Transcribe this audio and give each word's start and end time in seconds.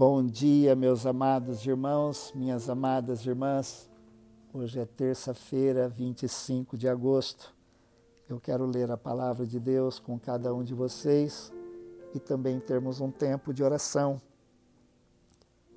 Bom 0.00 0.24
dia, 0.24 0.74
meus 0.74 1.04
amados 1.04 1.66
irmãos, 1.66 2.32
minhas 2.34 2.70
amadas 2.70 3.26
irmãs. 3.26 3.86
Hoje 4.50 4.80
é 4.80 4.86
terça-feira, 4.86 5.90
25 5.90 6.78
de 6.78 6.88
agosto. 6.88 7.54
Eu 8.26 8.40
quero 8.40 8.64
ler 8.64 8.90
a 8.90 8.96
palavra 8.96 9.44
de 9.44 9.60
Deus 9.60 9.98
com 9.98 10.18
cada 10.18 10.54
um 10.54 10.64
de 10.64 10.72
vocês 10.72 11.52
e 12.14 12.18
também 12.18 12.58
termos 12.58 12.98
um 12.98 13.10
tempo 13.10 13.52
de 13.52 13.62
oração. 13.62 14.18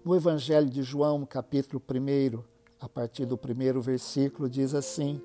No 0.05 0.15
Evangelho 0.15 0.69
de 0.69 0.83
João, 0.83 1.25
capítulo 1.25 1.83
1, 1.85 2.41
a 2.79 2.87
partir 2.87 3.25
do 3.25 3.37
primeiro 3.37 3.81
versículo, 3.81 4.49
diz 4.49 4.73
assim: 4.73 5.21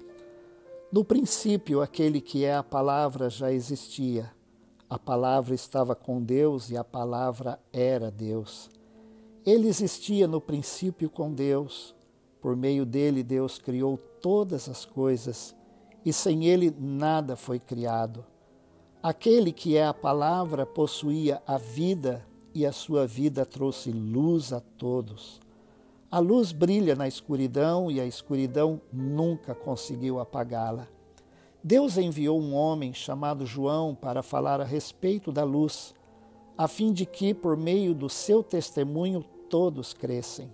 No 0.91 1.05
princípio, 1.05 1.81
aquele 1.81 2.21
que 2.21 2.45
é 2.45 2.57
a 2.57 2.65
palavra 2.65 3.31
já 3.31 3.53
existia. 3.53 4.29
A 4.91 4.99
palavra 4.99 5.55
estava 5.55 5.95
com 5.95 6.21
Deus 6.21 6.69
e 6.69 6.77
a 6.77 6.83
palavra 6.83 7.61
era 7.73 8.11
Deus. 8.11 8.77
Ele 9.49 9.67
existia 9.67 10.29
no 10.29 10.43
princípio 10.43 11.09
com 11.09 11.33
Deus. 11.33 11.95
Por 12.39 12.55
meio 12.55 12.85
dele, 12.85 13.23
Deus 13.23 13.59
criou 13.59 13.97
todas 14.21 14.69
as 14.69 14.85
coisas, 14.85 15.57
e 16.05 16.13
sem 16.13 16.45
ele 16.45 16.71
nada 16.79 17.35
foi 17.35 17.59
criado. 17.59 18.27
Aquele 19.03 19.51
que 19.51 19.75
é 19.75 19.87
a 19.87 19.95
palavra 19.95 20.67
possuía 20.67 21.43
a 21.47 21.57
vida, 21.57 22.27
e 22.55 22.67
a 22.67 22.73
sua 22.73 23.07
vida 23.07 23.47
trouxe 23.47 23.91
luz 23.91 24.53
a 24.53 24.61
todos. 24.61 25.41
A 26.11 26.19
luz 26.19 26.53
brilha 26.53 26.95
na 26.95 27.09
escuridão, 27.09 27.91
e 27.91 28.03
a 28.03 28.05
escuridão 28.05 28.79
nunca 28.93 29.55
conseguiu 29.55 30.21
apagá-la. 30.21 30.87
Deus 31.65 31.97
enviou 31.97 32.39
um 32.39 32.55
homem 32.55 32.93
chamado 32.93 33.47
João 33.47 33.95
para 33.95 34.23
falar 34.23 34.61
a 34.61 34.65
respeito 34.65 35.33
da 35.33 35.43
luz, 35.43 35.95
a 36.55 36.69
fim 36.69 36.93
de 36.93 37.07
que, 37.07 37.33
por 37.33 37.57
meio 37.57 37.95
do 37.95 38.11
seu 38.11 38.43
testemunho, 38.43 39.25
todos 39.49 39.93
crescem. 39.93 40.51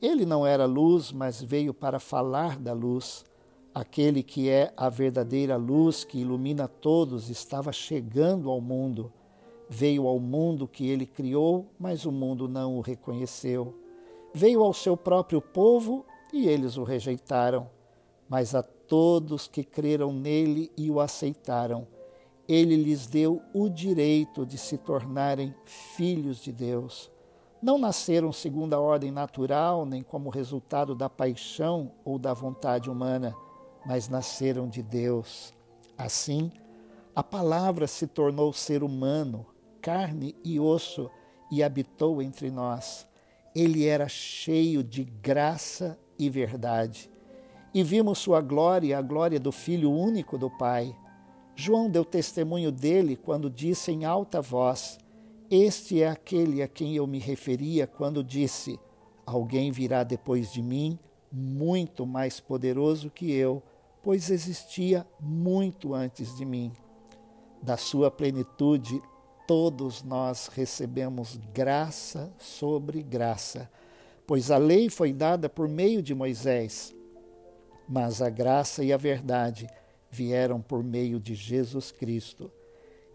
Ele 0.00 0.24
não 0.24 0.46
era 0.46 0.64
luz, 0.64 1.12
mas 1.12 1.42
veio 1.42 1.74
para 1.74 1.98
falar 1.98 2.58
da 2.58 2.72
luz. 2.72 3.24
Aquele 3.74 4.22
que 4.22 4.48
é 4.48 4.72
a 4.76 4.88
verdadeira 4.88 5.56
luz 5.56 6.04
que 6.04 6.18
ilumina 6.18 6.66
todos 6.66 7.28
estava 7.28 7.70
chegando 7.72 8.50
ao 8.50 8.60
mundo. 8.60 9.12
Veio 9.68 10.06
ao 10.06 10.18
mundo 10.18 10.66
que 10.66 10.88
ele 10.88 11.06
criou, 11.06 11.66
mas 11.78 12.06
o 12.06 12.12
mundo 12.12 12.48
não 12.48 12.78
o 12.78 12.80
reconheceu. 12.80 13.74
Veio 14.32 14.62
ao 14.62 14.72
seu 14.72 14.96
próprio 14.96 15.40
povo 15.40 16.04
e 16.32 16.48
eles 16.48 16.76
o 16.76 16.82
rejeitaram. 16.82 17.68
Mas 18.28 18.54
a 18.54 18.62
todos 18.62 19.46
que 19.46 19.62
creram 19.62 20.12
nele 20.12 20.72
e 20.76 20.90
o 20.90 20.98
aceitaram, 20.98 21.86
ele 22.48 22.74
lhes 22.74 23.06
deu 23.06 23.42
o 23.52 23.68
direito 23.68 24.46
de 24.46 24.56
se 24.56 24.78
tornarem 24.78 25.54
filhos 25.64 26.38
de 26.38 26.52
Deus 26.52 27.10
não 27.62 27.76
nasceram 27.76 28.32
segundo 28.32 28.74
a 28.74 28.80
ordem 28.80 29.10
natural, 29.10 29.84
nem 29.84 30.02
como 30.02 30.30
resultado 30.30 30.94
da 30.94 31.10
paixão 31.10 31.92
ou 32.04 32.18
da 32.18 32.32
vontade 32.32 32.88
humana, 32.88 33.34
mas 33.84 34.08
nasceram 34.08 34.68
de 34.68 34.82
Deus. 34.82 35.52
Assim, 35.96 36.50
a 37.14 37.22
palavra 37.22 37.86
se 37.86 38.06
tornou 38.06 38.52
ser 38.52 38.82
humano, 38.82 39.44
carne 39.82 40.34
e 40.42 40.58
osso, 40.58 41.10
e 41.50 41.62
habitou 41.62 42.22
entre 42.22 42.50
nós. 42.50 43.06
Ele 43.54 43.86
era 43.86 44.08
cheio 44.08 44.82
de 44.82 45.04
graça 45.04 45.98
e 46.18 46.30
verdade. 46.30 47.10
E 47.74 47.82
vimos 47.82 48.18
sua 48.18 48.40
glória, 48.40 48.96
a 48.96 49.02
glória 49.02 49.38
do 49.38 49.52
Filho 49.52 49.90
único 49.90 50.38
do 50.38 50.48
Pai. 50.48 50.96
João 51.54 51.90
deu 51.90 52.04
testemunho 52.04 52.72
dele 52.72 53.16
quando 53.16 53.50
disse 53.50 53.90
em 53.92 54.04
alta 54.04 54.40
voz: 54.40 54.98
este 55.50 56.00
é 56.00 56.08
aquele 56.08 56.62
a 56.62 56.68
quem 56.68 56.94
eu 56.94 57.06
me 57.08 57.18
referia 57.18 57.84
quando 57.84 58.22
disse: 58.22 58.78
Alguém 59.26 59.72
virá 59.72 60.04
depois 60.04 60.52
de 60.52 60.62
mim, 60.62 60.96
muito 61.32 62.06
mais 62.06 62.38
poderoso 62.38 63.10
que 63.10 63.32
eu, 63.32 63.60
pois 64.00 64.30
existia 64.30 65.04
muito 65.18 65.92
antes 65.92 66.36
de 66.36 66.44
mim. 66.44 66.70
Da 67.60 67.76
sua 67.76 68.12
plenitude, 68.12 69.02
todos 69.44 70.04
nós 70.04 70.46
recebemos 70.46 71.36
graça 71.52 72.32
sobre 72.38 73.02
graça, 73.02 73.68
pois 74.24 74.52
a 74.52 74.56
lei 74.56 74.88
foi 74.88 75.12
dada 75.12 75.48
por 75.48 75.68
meio 75.68 76.00
de 76.00 76.14
Moisés, 76.14 76.94
mas 77.88 78.22
a 78.22 78.30
graça 78.30 78.84
e 78.84 78.92
a 78.92 78.96
verdade 78.96 79.66
vieram 80.08 80.60
por 80.60 80.84
meio 80.84 81.18
de 81.18 81.34
Jesus 81.34 81.90
Cristo. 81.90 82.52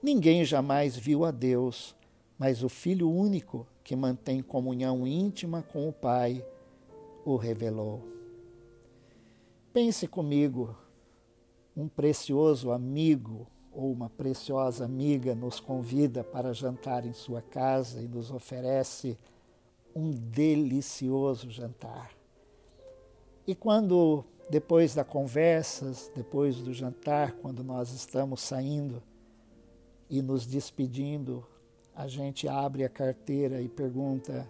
Ninguém 0.04 0.44
jamais 0.44 0.98
viu 0.98 1.24
a 1.24 1.32
Deus 1.32 1.96
mas 2.38 2.64
o 2.64 2.70
Filho 2.70 3.10
único, 3.10 3.68
que 3.84 3.96
mantém 3.96 4.42
comunhão 4.42 5.06
íntima 5.08 5.62
com 5.62 5.88
o 5.88 5.94
Pai, 5.94 6.46
o 7.24 7.36
revelou. 7.36 8.04
Pense 9.74 10.08
comigo, 10.08 10.76
um 11.76 11.88
precioso 11.88 12.72
amigo 12.72 13.48
ou 13.72 13.92
uma 13.92 14.10
preciosa 14.10 14.86
amiga 14.86 15.36
nos 15.36 15.60
convida 15.60 16.24
para 16.24 16.54
jantar 16.54 17.06
em 17.06 17.14
sua 17.14 17.42
casa 17.42 18.02
e 18.02 18.08
nos 18.08 18.32
oferece 18.32 19.18
um 19.94 20.12
delicioso 20.12 21.50
jantar. 21.50 22.12
E 23.46 23.54
quando, 23.54 24.24
depois 24.50 24.96
da 24.96 25.04
conversa, 25.04 25.92
depois 26.16 26.58
do 26.58 26.74
jantar, 26.74 27.34
quando 27.34 27.64
nós 27.64 27.92
estamos 27.92 28.42
saindo 28.42 29.04
e 30.10 30.22
nos 30.22 30.46
despedindo, 30.46 31.46
a 31.96 32.08
gente 32.08 32.48
abre 32.48 32.84
a 32.84 32.90
carteira 32.90 33.62
e 33.62 33.70
pergunta 33.70 34.50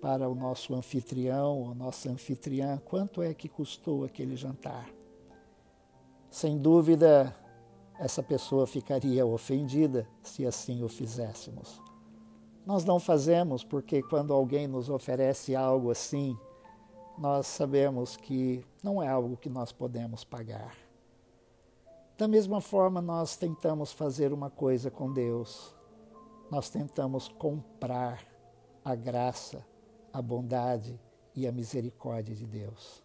para 0.00 0.28
o 0.28 0.34
nosso 0.34 0.74
anfitrião 0.74 1.60
ou 1.60 1.74
nossa 1.74 2.10
anfitriã 2.10 2.80
quanto 2.84 3.22
é 3.22 3.34
que 3.34 3.48
custou 3.48 4.04
aquele 4.04 4.34
jantar. 4.34 4.88
Sem 6.30 6.58
dúvida, 6.58 7.36
essa 7.98 8.22
pessoa 8.22 8.66
ficaria 8.66 9.24
ofendida 9.26 10.08
se 10.22 10.46
assim 10.46 10.82
o 10.82 10.88
fizéssemos. 10.88 11.80
Nós 12.64 12.84
não 12.84 12.98
fazemos 12.98 13.62
porque 13.62 14.02
quando 14.02 14.32
alguém 14.32 14.66
nos 14.66 14.88
oferece 14.88 15.54
algo 15.54 15.90
assim, 15.90 16.36
nós 17.18 17.46
sabemos 17.46 18.16
que 18.16 18.64
não 18.82 19.02
é 19.02 19.08
algo 19.08 19.36
que 19.36 19.50
nós 19.50 19.70
podemos 19.70 20.24
pagar. 20.24 20.74
Da 22.16 22.26
mesma 22.26 22.60
forma, 22.60 23.02
nós 23.02 23.36
tentamos 23.36 23.92
fazer 23.92 24.32
uma 24.32 24.48
coisa 24.48 24.90
com 24.90 25.12
Deus 25.12 25.74
nós 26.54 26.70
tentamos 26.70 27.26
comprar 27.26 28.24
a 28.84 28.94
graça, 28.94 29.66
a 30.12 30.22
bondade 30.22 31.00
e 31.34 31.48
a 31.48 31.52
misericórdia 31.52 32.32
de 32.32 32.46
Deus. 32.46 33.02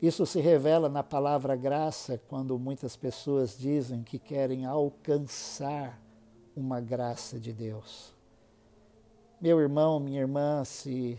Isso 0.00 0.24
se 0.24 0.40
revela 0.40 0.88
na 0.88 1.02
palavra 1.02 1.54
graça 1.54 2.18
quando 2.26 2.58
muitas 2.58 2.96
pessoas 2.96 3.58
dizem 3.58 4.02
que 4.02 4.18
querem 4.18 4.64
alcançar 4.64 6.00
uma 6.56 6.80
graça 6.80 7.38
de 7.38 7.52
Deus. 7.52 8.14
Meu 9.38 9.60
irmão, 9.60 10.00
minha 10.00 10.22
irmã, 10.22 10.64
se 10.64 11.18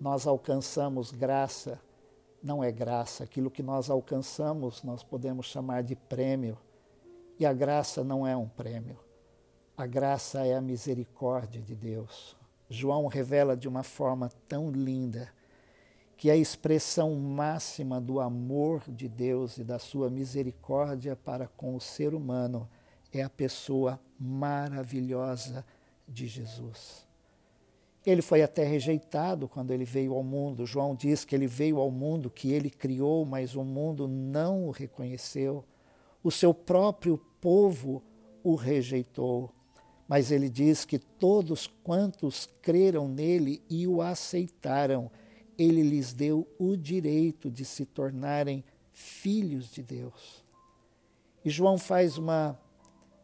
nós 0.00 0.26
alcançamos 0.26 1.12
graça, 1.12 1.80
não 2.42 2.64
é 2.64 2.72
graça. 2.72 3.22
Aquilo 3.22 3.52
que 3.52 3.62
nós 3.62 3.88
alcançamos, 3.88 4.82
nós 4.82 5.04
podemos 5.04 5.46
chamar 5.46 5.84
de 5.84 5.94
prêmio. 5.94 6.58
E 7.38 7.46
a 7.46 7.52
graça 7.52 8.02
não 8.02 8.26
é 8.26 8.36
um 8.36 8.48
prêmio. 8.48 9.03
A 9.76 9.86
graça 9.86 10.46
é 10.46 10.54
a 10.54 10.60
misericórdia 10.60 11.60
de 11.60 11.74
Deus. 11.74 12.36
João 12.70 13.08
revela 13.08 13.56
de 13.56 13.66
uma 13.66 13.82
forma 13.82 14.30
tão 14.48 14.70
linda 14.70 15.28
que 16.16 16.30
a 16.30 16.36
expressão 16.36 17.16
máxima 17.16 18.00
do 18.00 18.20
amor 18.20 18.84
de 18.86 19.08
Deus 19.08 19.58
e 19.58 19.64
da 19.64 19.80
sua 19.80 20.08
misericórdia 20.08 21.16
para 21.16 21.48
com 21.48 21.74
o 21.74 21.80
ser 21.80 22.14
humano 22.14 22.68
é 23.12 23.20
a 23.20 23.28
pessoa 23.28 23.98
maravilhosa 24.16 25.66
de 26.06 26.28
Jesus. 26.28 27.04
Ele 28.06 28.22
foi 28.22 28.42
até 28.42 28.62
rejeitado 28.62 29.48
quando 29.48 29.72
ele 29.72 29.84
veio 29.84 30.14
ao 30.14 30.22
mundo. 30.22 30.64
João 30.64 30.94
diz 30.94 31.24
que 31.24 31.34
ele 31.34 31.48
veio 31.48 31.80
ao 31.80 31.90
mundo 31.90 32.30
que 32.30 32.52
ele 32.52 32.70
criou, 32.70 33.26
mas 33.26 33.56
o 33.56 33.64
mundo 33.64 34.06
não 34.06 34.68
o 34.68 34.70
reconheceu. 34.70 35.64
O 36.22 36.30
seu 36.30 36.54
próprio 36.54 37.18
povo 37.40 38.04
o 38.44 38.54
rejeitou. 38.54 39.50
Mas 40.08 40.30
ele 40.30 40.50
diz 40.50 40.84
que 40.84 40.98
todos 40.98 41.66
quantos 41.82 42.48
creram 42.60 43.08
nele 43.08 43.62
e 43.70 43.86
o 43.86 44.02
aceitaram, 44.02 45.10
ele 45.58 45.82
lhes 45.82 46.12
deu 46.12 46.46
o 46.58 46.76
direito 46.76 47.50
de 47.50 47.64
se 47.64 47.86
tornarem 47.86 48.62
filhos 48.92 49.72
de 49.72 49.82
Deus. 49.82 50.44
E 51.44 51.50
João 51.50 51.78
faz 51.78 52.18
uma 52.18 52.58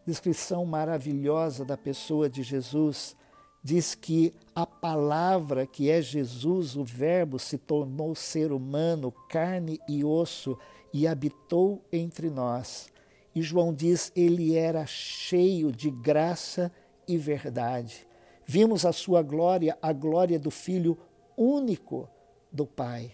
descrição 0.07 0.65
maravilhosa 0.65 1.65
da 1.65 1.77
pessoa 1.77 2.29
de 2.29 2.43
Jesus. 2.43 3.17
Diz 3.63 3.95
que 3.95 4.35
a 4.55 4.67
palavra 4.67 5.67
que 5.67 5.91
é 5.91 6.01
Jesus, 6.01 6.77
o 6.77 6.85
Verbo, 6.85 7.39
se 7.39 7.59
tornou 7.59 8.15
ser 8.15 8.53
humano, 8.53 9.13
carne 9.29 9.79
e 9.89 10.05
osso 10.05 10.59
e 10.93 11.07
habitou 11.07 11.85
entre 11.93 12.31
nós. 12.31 12.89
E 13.35 13.43
João 13.43 13.73
diz: 13.73 14.13
ele 14.15 14.57
era 14.57 14.87
cheio 14.87 15.71
de 15.71 15.91
graça 15.91 16.73
e 17.07 17.17
verdade. 17.17 18.07
Vimos 18.45 18.85
a 18.85 18.93
sua 18.93 19.23
glória, 19.23 19.79
a 19.81 19.93
glória 19.93 20.39
do 20.39 20.51
Filho 20.51 20.99
único 21.37 22.09
do 22.51 22.67
Pai. 22.67 23.13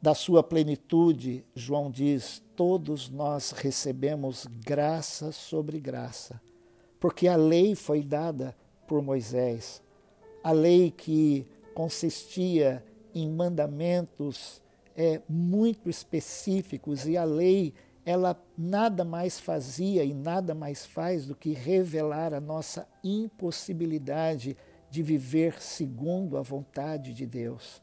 Da 0.00 0.14
sua 0.14 0.42
plenitude, 0.42 1.44
João 1.54 1.90
diz, 1.90 2.42
todos 2.54 3.08
nós 3.08 3.50
recebemos 3.50 4.46
graça 4.64 5.32
sobre 5.32 5.80
graça, 5.80 6.40
porque 7.00 7.26
a 7.26 7.36
lei 7.36 7.74
foi 7.74 8.02
dada 8.02 8.56
por 8.86 9.02
Moisés, 9.02 9.82
a 10.44 10.52
lei 10.52 10.90
que 10.90 11.46
consistia 11.74 12.84
em 13.14 13.28
mandamentos 13.28 14.62
é, 14.96 15.20
muito 15.28 15.90
específicos 15.90 17.06
e 17.06 17.16
a 17.16 17.24
lei 17.24 17.74
ela 18.06 18.40
nada 18.56 19.04
mais 19.04 19.40
fazia 19.40 20.04
e 20.04 20.14
nada 20.14 20.54
mais 20.54 20.86
faz 20.86 21.26
do 21.26 21.34
que 21.34 21.52
revelar 21.52 22.32
a 22.32 22.40
nossa 22.40 22.86
impossibilidade 23.02 24.56
de 24.88 25.02
viver 25.02 25.60
segundo 25.60 26.38
a 26.38 26.42
vontade 26.42 27.12
de 27.12 27.26
Deus. 27.26 27.82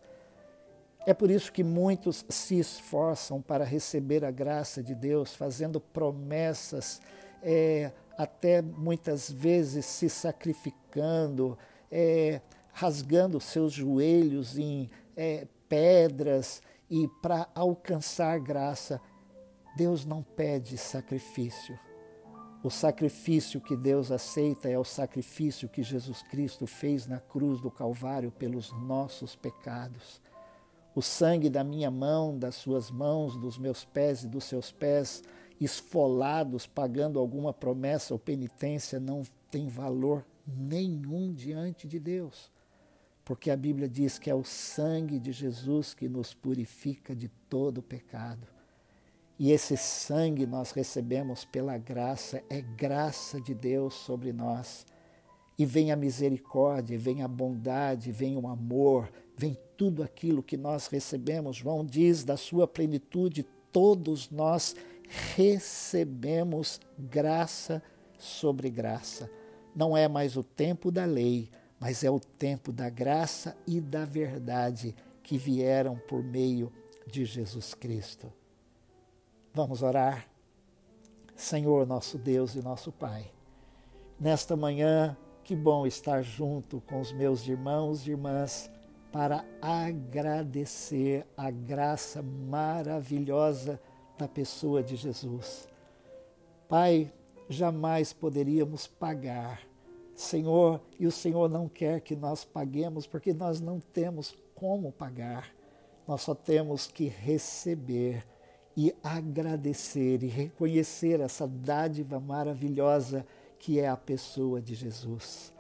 É 1.06 1.14
por 1.14 1.30
isso 1.30 1.52
que 1.52 1.62
muitos 1.62 2.26
se 2.30 2.58
esforçam 2.58 3.42
para 3.42 3.66
receber 3.66 4.24
a 4.24 4.32
graça 4.32 4.82
de 4.82 4.96
Deus, 4.96 5.36
fazendo 5.36 5.82
promessas, 5.82 7.02
é, 7.42 7.92
até 8.18 8.62
muitas 8.62 9.30
vezes 9.30 9.86
se 9.86 10.10
sacrificando, 10.10 11.58
é, 11.92 12.40
rasgando 12.72 13.42
seus 13.42 13.74
joelhos 13.74 14.58
em 14.58 14.90
é, 15.18 15.46
pedras 15.68 16.62
e 16.90 17.10
para 17.22 17.50
alcançar 17.54 18.40
graça. 18.40 19.02
Deus 19.76 20.06
não 20.06 20.22
pede 20.22 20.78
sacrifício. 20.78 21.78
O 22.64 22.70
sacrifício 22.70 23.60
que 23.60 23.76
Deus 23.76 24.12
aceita 24.12 24.70
é 24.70 24.78
o 24.78 24.84
sacrifício 24.84 25.68
que 25.68 25.84
Jesus 25.84 26.22
Cristo 26.22 26.66
fez 26.66 27.08
na 27.08 27.20
cruz 27.20 27.60
do 27.60 27.72
Calvário 27.72 28.32
pelos 28.32 28.72
nossos 28.72 29.36
pecados. 29.36 30.22
O 30.96 31.02
sangue 31.02 31.50
da 31.50 31.64
minha 31.64 31.90
mão, 31.90 32.38
das 32.38 32.56
suas 32.56 32.92
mãos, 32.92 33.36
dos 33.36 33.58
meus 33.58 33.84
pés 33.84 34.24
e 34.24 34.28
dos 34.28 34.44
seus 34.44 34.72
pés, 34.72 35.24
esfolados, 35.60 36.68
pagando 36.68 37.20
alguma 37.20 37.52
promessa 37.52 38.14
ou 38.14 38.20
penitência, 38.20 39.00
não 39.00 39.24
tem 39.50 39.68
valor 39.68 40.24
nenhum 40.46 41.34
diante 41.34 41.88
de 41.88 42.00
Deus. 42.00 42.52
Porque 43.26 43.50
a 43.50 43.58
Bíblia 43.58 43.90
diz 43.90 44.20
que 44.20 44.30
é 44.30 44.36
o 44.36 44.44
sangue 44.44 45.20
de 45.20 45.32
Jesus 45.32 45.94
que 45.94 46.08
nos 46.08 46.34
purifica 46.34 47.16
de 47.16 47.28
todo 47.50 47.82
pecado. 47.82 48.53
E 49.40 49.52
esse 49.52 49.76
sangue 49.76 50.46
nós 50.46 50.72
recebemos 50.72 51.44
pela 51.44 51.78
graça, 51.78 52.44
é 52.50 52.62
graça 52.62 53.42
de 53.42 53.54
Deus 53.54 53.94
sobre 53.94 54.32
nós. 54.32 54.86
E 55.58 55.66
vem 55.66 55.92
a 55.92 55.96
misericórdia, 55.96 56.98
vem 56.98 57.22
a 57.22 57.28
bondade, 57.28 58.12
vem 58.12 58.38
o 58.38 58.48
amor, 58.48 59.12
vem 59.36 59.58
tudo 59.78 60.04
aquilo 60.04 60.44
que 60.44 60.58
nós 60.58 60.88
recebemos. 60.88 61.58
João 61.58 61.86
diz 61.86 62.24
da 62.24 62.38
sua 62.38 62.68
plenitude, 62.68 63.46
todos 63.72 64.30
nós 64.30 64.76
recebemos 65.36 66.80
graça 66.98 67.82
sobre 68.18 68.70
graça. 68.70 69.30
Não 69.76 69.98
é 69.98 70.08
mais 70.08 70.38
o 70.38 70.44
tempo 70.44 70.92
da 70.92 71.06
lei, 71.06 71.50
mas 71.80 72.04
é 72.04 72.10
o 72.10 72.20
tempo 72.20 72.72
da 72.72 72.90
graça 72.90 73.58
e 73.68 73.82
da 73.82 74.06
verdade 74.06 74.96
que 75.22 75.38
vieram 75.38 75.98
por 76.08 76.24
meio 76.24 76.72
de 77.08 77.26
Jesus 77.26 77.74
Cristo. 77.74 78.32
Vamos 79.56 79.84
orar. 79.84 80.28
Senhor, 81.36 81.86
nosso 81.86 82.18
Deus 82.18 82.56
e 82.56 82.62
nosso 82.64 82.92
Pai, 82.92 83.32
nesta 84.20 84.56
manhã, 84.56 85.16
que 85.44 85.56
bom 85.56 85.86
estar 85.86 86.24
junto 86.24 86.82
com 86.82 87.00
os 87.00 87.12
meus 87.12 87.48
irmãos 87.48 88.08
e 88.08 88.12
irmãs 88.12 88.72
para 89.12 89.46
agradecer 89.62 91.28
a 91.38 91.52
graça 91.52 92.24
maravilhosa 92.24 93.80
da 94.18 94.28
pessoa 94.28 94.82
de 94.82 94.96
Jesus. 94.96 95.68
Pai, 96.68 97.14
jamais 97.48 98.12
poderíamos 98.12 98.88
pagar, 98.88 99.62
Senhor, 100.16 100.82
e 101.00 101.06
o 101.06 101.12
Senhor 101.12 101.48
não 101.48 101.70
quer 101.70 102.02
que 102.02 102.16
nós 102.16 102.44
paguemos, 102.44 103.06
porque 103.06 103.32
nós 103.36 103.62
não 103.62 103.80
temos 103.80 104.36
como 104.56 104.92
pagar, 104.92 105.54
nós 106.08 106.22
só 106.22 106.34
temos 106.34 106.88
que 106.88 107.08
receber 107.08 108.26
e 108.76 108.94
agradecer 109.04 110.24
e 110.24 110.28
reconhecer 110.28 111.20
essa 111.20 111.48
dádiva 111.48 112.20
maravilhosa 112.20 113.26
que 113.60 113.80
é 113.80 113.88
a 113.88 113.96
pessoa 113.96 114.62
de 114.62 114.76
Jesus. 114.76 115.54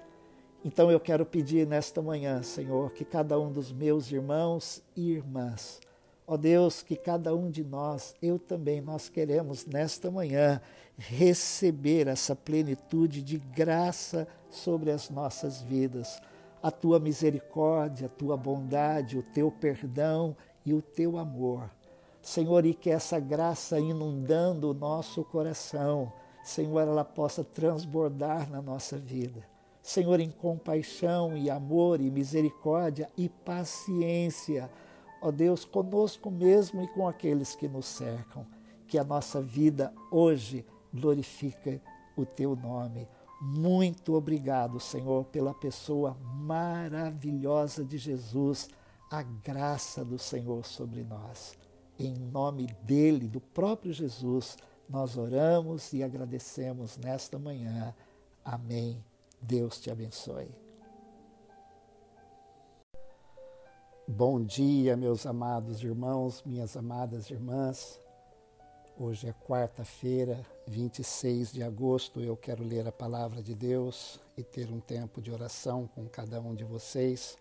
Então 0.65 0.89
eu 0.89 0.99
quero 0.99 1.25
pedir 1.25 1.67
nesta 1.67 2.01
manhã, 2.01 2.41
Senhor, 2.41 2.91
que 2.91 3.03
cada 3.03 3.39
um 3.39 3.51
dos 3.51 3.71
meus 3.71 4.11
irmãos 4.11 4.81
e 4.95 5.11
irmãs, 5.11 5.79
ó 6.25 6.37
Deus, 6.37 6.81
que 6.81 6.95
cada 6.95 7.35
um 7.35 7.49
de 7.49 7.63
nós, 7.63 8.15
eu 8.21 8.39
também, 8.39 8.81
nós 8.81 9.09
queremos 9.09 9.65
nesta 9.65 10.09
manhã 10.09 10.61
receber 10.97 12.07
essa 12.07 12.35
plenitude 12.35 13.21
de 13.21 13.37
graça 13.37 14.27
sobre 14.49 14.91
as 14.91 15.09
nossas 15.09 15.61
vidas, 15.61 16.21
a 16.61 16.71
tua 16.71 16.99
misericórdia, 16.99 18.07
a 18.07 18.09
tua 18.09 18.37
bondade, 18.37 19.17
o 19.17 19.23
teu 19.23 19.51
perdão 19.51 20.35
e 20.65 20.73
o 20.73 20.81
teu 20.81 21.17
amor. 21.17 21.69
Senhor, 22.23 22.65
e 22.65 22.73
que 22.73 22.89
essa 22.89 23.19
graça 23.19 23.77
inundando 23.77 24.71
o 24.71 24.73
nosso 24.73 25.25
coração, 25.25 26.11
Senhor, 26.41 26.79
ela 26.79 27.03
possa 27.03 27.43
transbordar 27.43 28.49
na 28.49 28.61
nossa 28.61 28.97
vida. 28.97 29.45
Senhor, 29.81 30.21
em 30.21 30.31
compaixão 30.31 31.35
e 31.35 31.49
amor 31.49 31.99
e 31.99 32.09
misericórdia 32.09 33.09
e 33.17 33.27
paciência, 33.27 34.71
ó 35.21 35.31
Deus, 35.31 35.65
conosco 35.65 36.31
mesmo 36.31 36.81
e 36.81 36.87
com 36.87 37.05
aqueles 37.05 37.57
que 37.57 37.67
nos 37.67 37.87
cercam. 37.87 38.47
Que 38.87 38.97
a 38.97 39.03
nossa 39.03 39.41
vida 39.41 39.93
hoje 40.09 40.65
glorifique 40.93 41.81
o 42.15 42.25
teu 42.25 42.55
nome. 42.55 43.05
Muito 43.41 44.13
obrigado, 44.13 44.79
Senhor, 44.79 45.25
pela 45.25 45.53
pessoa 45.53 46.15
maravilhosa 46.23 47.83
de 47.83 47.97
Jesus, 47.97 48.69
a 49.11 49.21
graça 49.21 50.05
do 50.05 50.17
Senhor 50.17 50.65
sobre 50.65 51.03
nós. 51.03 51.62
Em 52.03 52.15
nome 52.15 52.67
dele, 52.81 53.29
do 53.29 53.39
próprio 53.39 53.93
Jesus, 53.93 54.57
nós 54.89 55.17
oramos 55.17 55.93
e 55.93 56.03
agradecemos 56.03 56.97
nesta 56.97 57.39
manhã. 57.39 57.95
Amém. 58.43 59.01
Deus 59.41 59.79
te 59.79 59.89
abençoe. 59.89 60.49
Bom 64.05 64.43
dia, 64.43 64.97
meus 64.97 65.25
amados 65.25 65.81
irmãos, 65.81 66.43
minhas 66.45 66.75
amadas 66.75 67.29
irmãs. 67.29 67.97
Hoje 68.99 69.29
é 69.29 69.33
quarta-feira, 69.47 70.45
26 70.67 71.53
de 71.53 71.63
agosto. 71.63 72.19
Eu 72.19 72.35
quero 72.35 72.65
ler 72.65 72.85
a 72.85 72.91
palavra 72.91 73.41
de 73.41 73.55
Deus 73.55 74.19
e 74.35 74.43
ter 74.43 74.69
um 74.69 74.81
tempo 74.81 75.21
de 75.21 75.31
oração 75.31 75.87
com 75.95 76.05
cada 76.09 76.41
um 76.41 76.53
de 76.53 76.65
vocês. 76.65 77.37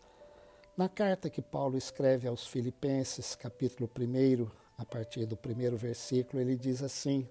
Na 0.74 0.88
carta 0.88 1.28
que 1.28 1.42
Paulo 1.42 1.76
escreve 1.76 2.26
aos 2.26 2.46
Filipenses, 2.46 3.36
capítulo 3.36 3.90
1, 3.94 4.50
a 4.78 4.86
partir 4.86 5.26
do 5.26 5.36
primeiro 5.36 5.76
versículo, 5.76 6.40
ele 6.40 6.56
diz 6.56 6.82
assim: 6.82 7.28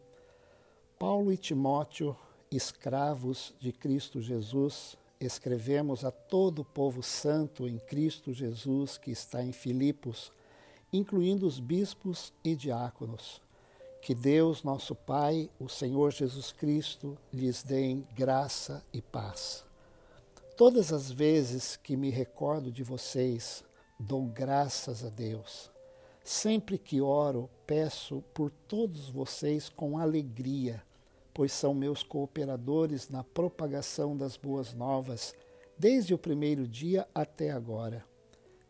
Paulo 0.99 1.33
e 1.33 1.37
Timóteo, 1.37 2.15
escravos 2.51 3.51
de 3.59 3.71
Cristo 3.71 4.21
Jesus, 4.21 4.95
escrevemos 5.19 6.05
a 6.05 6.11
todo 6.11 6.59
o 6.59 6.65
povo 6.65 7.01
santo 7.01 7.67
em 7.67 7.79
Cristo 7.79 8.31
Jesus 8.31 8.99
que 8.99 9.09
está 9.09 9.43
em 9.43 9.51
Filipos, 9.51 10.31
incluindo 10.93 11.47
os 11.47 11.59
bispos 11.59 12.31
e 12.43 12.55
diáconos. 12.55 13.41
Que 14.03 14.13
Deus, 14.13 14.61
nosso 14.61 14.93
Pai, 14.93 15.49
o 15.59 15.67
Senhor 15.67 16.11
Jesus 16.11 16.51
Cristo, 16.51 17.17
lhes 17.33 17.63
dê 17.63 18.03
graça 18.15 18.85
e 18.93 19.01
paz. 19.01 19.70
Todas 20.63 20.93
as 20.93 21.11
vezes 21.11 21.75
que 21.75 21.97
me 21.97 22.11
recordo 22.11 22.71
de 22.71 22.83
vocês, 22.83 23.63
dou 23.99 24.27
graças 24.27 25.03
a 25.03 25.09
Deus. 25.09 25.71
Sempre 26.23 26.77
que 26.77 27.01
oro, 27.01 27.49
peço 27.65 28.23
por 28.31 28.51
todos 28.51 29.09
vocês 29.09 29.69
com 29.69 29.97
alegria, 29.97 30.83
pois 31.33 31.51
são 31.51 31.73
meus 31.73 32.03
cooperadores 32.03 33.09
na 33.09 33.23
propagação 33.23 34.15
das 34.15 34.37
boas 34.37 34.71
novas, 34.71 35.33
desde 35.79 36.13
o 36.13 36.17
primeiro 36.19 36.67
dia 36.67 37.07
até 37.11 37.49
agora. 37.49 38.05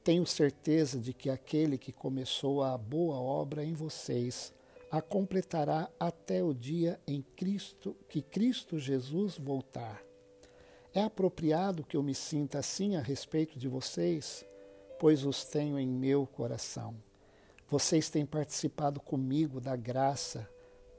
Tenho 0.01 0.25
certeza 0.25 0.97
de 0.97 1.13
que 1.13 1.29
aquele 1.29 1.77
que 1.77 1.91
começou 1.91 2.63
a 2.63 2.77
boa 2.77 3.19
obra 3.19 3.65
em 3.65 3.73
vocês 3.73 4.53
a 4.89 5.01
completará 5.01 5.89
até 5.99 6.41
o 6.41 6.53
dia 6.53 7.01
em 7.05 7.21
Cristo 7.21 7.93
que 8.07 8.21
Cristo 8.21 8.79
Jesus 8.79 9.37
voltar. 9.37 10.01
É 10.93 11.03
apropriado 11.03 11.85
que 11.85 11.95
eu 11.95 12.03
me 12.03 12.13
sinta 12.13 12.59
assim 12.59 12.97
a 12.97 13.01
respeito 13.01 13.57
de 13.57 13.69
vocês, 13.69 14.45
pois 14.99 15.25
os 15.25 15.45
tenho 15.45 15.79
em 15.79 15.87
meu 15.87 16.27
coração. 16.27 16.93
Vocês 17.69 18.09
têm 18.09 18.25
participado 18.25 18.99
comigo 18.99 19.61
da 19.61 19.73
graça, 19.77 20.49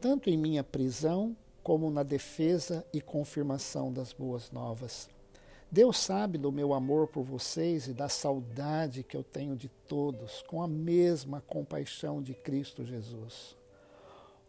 tanto 0.00 0.30
em 0.30 0.36
minha 0.38 0.64
prisão 0.64 1.36
como 1.62 1.90
na 1.90 2.02
defesa 2.02 2.86
e 2.90 3.02
confirmação 3.02 3.92
das 3.92 4.14
boas 4.14 4.50
novas. 4.50 5.10
Deus 5.70 5.98
sabe 5.98 6.38
do 6.38 6.50
meu 6.50 6.72
amor 6.72 7.08
por 7.08 7.22
vocês 7.22 7.86
e 7.86 7.92
da 7.92 8.08
saudade 8.08 9.02
que 9.02 9.16
eu 9.16 9.22
tenho 9.22 9.54
de 9.54 9.68
todos, 9.68 10.42
com 10.48 10.62
a 10.62 10.66
mesma 10.66 11.42
compaixão 11.42 12.22
de 12.22 12.32
Cristo 12.32 12.82
Jesus. 12.82 13.56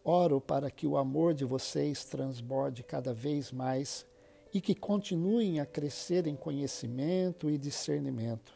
Oro 0.02 0.40
para 0.40 0.70
que 0.70 0.86
o 0.86 0.96
amor 0.96 1.34
de 1.34 1.44
vocês 1.44 2.02
transborde 2.06 2.82
cada 2.82 3.12
vez 3.12 3.52
mais 3.52 4.06
e 4.54 4.60
que 4.60 4.74
continuem 4.74 5.58
a 5.58 5.66
crescer 5.66 6.28
em 6.28 6.36
conhecimento 6.36 7.50
e 7.50 7.58
discernimento. 7.58 8.54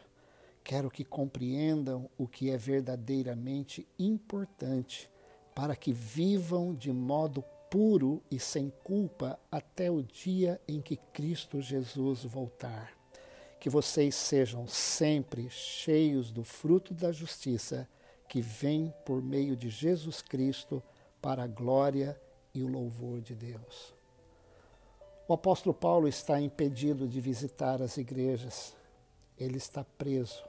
Quero 0.63 0.89
que 0.89 1.05
compreendam 1.05 2.09
o 2.17 2.29
que 2.29 2.51
é 2.51 2.57
verdadeiramente 2.57 3.85
importante 3.99 5.11
para 5.57 5.75
que 5.75 5.93
vivam 5.93 6.73
de 6.73 6.93
modo 6.93 7.43
puro 7.69 8.23
e 8.31 8.39
sem 8.39 8.73
culpa 8.85 9.41
até 9.51 9.91
o 9.91 10.01
dia 10.01 10.61
em 10.69 10.81
que 10.81 10.97
Cristo 11.13 11.61
Jesus 11.61 12.23
voltar. 12.23 12.97
Que 13.59 13.69
vocês 13.69 14.15
sejam 14.15 14.69
sempre 14.69 15.51
cheios 15.51 16.31
do 16.31 16.45
fruto 16.45 16.95
da 16.95 17.11
justiça 17.11 17.89
que 18.29 18.41
vem 18.41 18.95
por 19.05 19.21
meio 19.21 19.57
de 19.57 19.69
Jesus 19.69 20.23
Cristo 20.23 20.81
para 21.21 21.43
a 21.43 21.49
glória 21.49 22.21
e 22.55 22.63
o 22.63 22.69
louvor 22.69 23.21
de 23.21 23.35
Deus. 23.35 23.98
O 25.29 25.35
apóstolo 25.35 25.75
Paulo 25.75 26.09
está 26.09 26.41
impedido 26.41 27.07
de 27.07 27.21
visitar 27.21 27.83
as 27.83 27.99
igrejas, 27.99 28.75
ele 29.39 29.59
está 29.59 29.85
preso, 29.85 30.43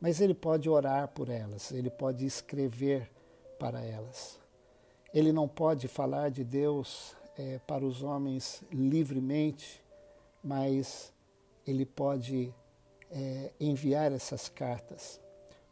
mas 0.00 0.20
ele 0.20 0.34
pode 0.34 0.68
orar 0.68 1.06
por 1.06 1.28
elas, 1.28 1.70
ele 1.70 1.88
pode 1.88 2.26
escrever 2.26 3.08
para 3.60 3.80
elas. 3.80 4.36
Ele 5.14 5.32
não 5.32 5.46
pode 5.46 5.86
falar 5.86 6.32
de 6.32 6.42
Deus 6.42 7.14
é, 7.38 7.60
para 7.60 7.84
os 7.84 8.02
homens 8.02 8.60
livremente, 8.72 9.80
mas 10.42 11.12
ele 11.64 11.86
pode 11.86 12.52
é, 13.12 13.52
enviar 13.60 14.10
essas 14.10 14.48
cartas. 14.48 15.20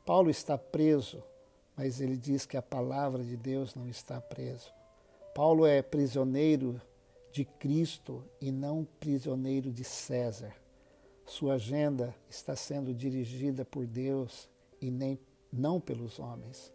Paulo 0.05 0.31
está 0.31 0.57
preso, 0.57 1.21
mas 1.77 2.01
ele 2.01 2.17
diz 2.17 2.47
que 2.47 2.57
a 2.57 2.63
palavra 2.63 3.25
de 3.25 3.37
Deus 3.37 3.75
não 3.75 3.89
está 3.89 4.21
preso. 4.21 4.73
Paulo 5.35 5.67
é 5.67 5.83
prisioneiro 5.83 6.81
de 7.37 7.45
Cristo 7.45 8.25
e 8.41 8.51
não 8.51 8.89
prisioneiro 8.99 9.71
de 9.71 9.85
César. 9.85 10.57
Sua 11.27 11.57
agenda 11.57 12.17
está 12.31 12.57
sendo 12.57 12.95
dirigida 12.95 13.63
por 13.63 13.87
Deus 13.87 14.49
e 14.81 14.91
nem 14.91 15.19
não 15.53 15.79
pelos 15.79 16.19
homens. 16.19 16.73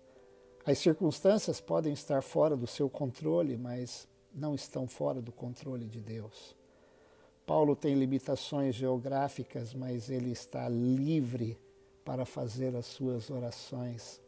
As 0.63 0.77
circunstâncias 0.77 1.59
podem 1.59 1.93
estar 1.93 2.21
fora 2.21 2.55
do 2.55 2.67
seu 2.67 2.87
controle, 2.87 3.57
mas 3.57 4.07
não 4.31 4.53
estão 4.53 4.87
fora 4.87 5.19
do 5.19 5.31
controle 5.31 5.87
de 5.87 5.99
Deus. 5.99 6.55
Paulo 7.43 7.75
tem 7.75 7.95
limitações 7.95 8.75
geográficas, 8.75 9.73
mas 9.73 10.11
ele 10.11 10.31
está 10.31 10.69
livre 10.69 11.57
para 12.05 12.23
fazer 12.23 12.75
as 12.75 12.85
suas 12.85 13.31
orações. 13.31 14.21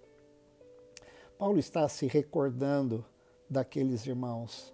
Paulo 1.37 1.59
está 1.59 1.87
se 1.87 2.07
recordando 2.07 3.05
daqueles 3.47 4.07
irmãos. 4.07 4.73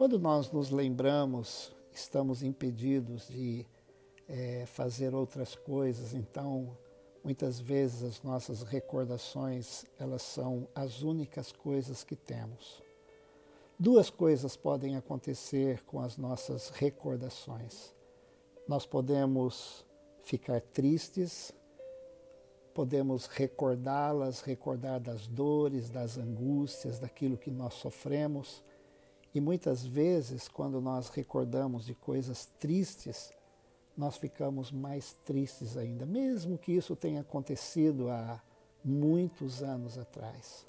Quando 0.00 0.18
nós 0.18 0.50
nos 0.50 0.70
lembramos, 0.70 1.76
estamos 1.92 2.42
impedidos 2.42 3.28
de 3.28 3.66
é, 4.26 4.64
fazer 4.64 5.14
outras 5.14 5.54
coisas, 5.54 6.14
então 6.14 6.74
Muitas 7.22 7.60
vezes 7.60 8.02
as 8.02 8.22
nossas 8.22 8.62
recordações, 8.62 9.84
elas 9.98 10.22
são 10.22 10.66
as 10.74 11.02
únicas 11.02 11.52
coisas 11.52 12.02
que 12.02 12.16
temos. 12.16 12.82
Duas 13.78 14.08
coisas 14.08 14.56
podem 14.56 14.96
acontecer 14.96 15.82
com 15.84 16.00
as 16.00 16.16
nossas 16.16 16.70
recordações. 16.70 17.94
Nós 18.66 18.86
podemos 18.86 19.84
ficar 20.22 20.62
tristes, 20.62 21.52
podemos 22.72 23.26
recordá-las, 23.26 24.40
recordar 24.40 24.98
das 24.98 25.26
dores, 25.26 25.90
das 25.90 26.16
angústias, 26.16 26.98
daquilo 26.98 27.36
que 27.36 27.50
nós 27.50 27.74
sofremos. 27.74 28.62
E 29.34 29.40
muitas 29.40 29.86
vezes, 29.86 30.48
quando 30.48 30.80
nós 30.80 31.08
recordamos 31.08 31.84
de 31.86 31.94
coisas 31.94 32.46
tristes, 32.58 33.32
nós 33.96 34.16
ficamos 34.16 34.72
mais 34.72 35.12
tristes 35.24 35.76
ainda, 35.76 36.04
mesmo 36.06 36.58
que 36.58 36.72
isso 36.72 36.96
tenha 36.96 37.20
acontecido 37.20 38.08
há 38.10 38.42
muitos 38.84 39.62
anos 39.62 39.98
atrás. 39.98 40.64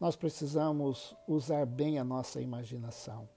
Nós 0.00 0.16
precisamos 0.16 1.14
usar 1.26 1.66
bem 1.66 1.98
a 1.98 2.04
nossa 2.04 2.40
imaginação, 2.40 3.28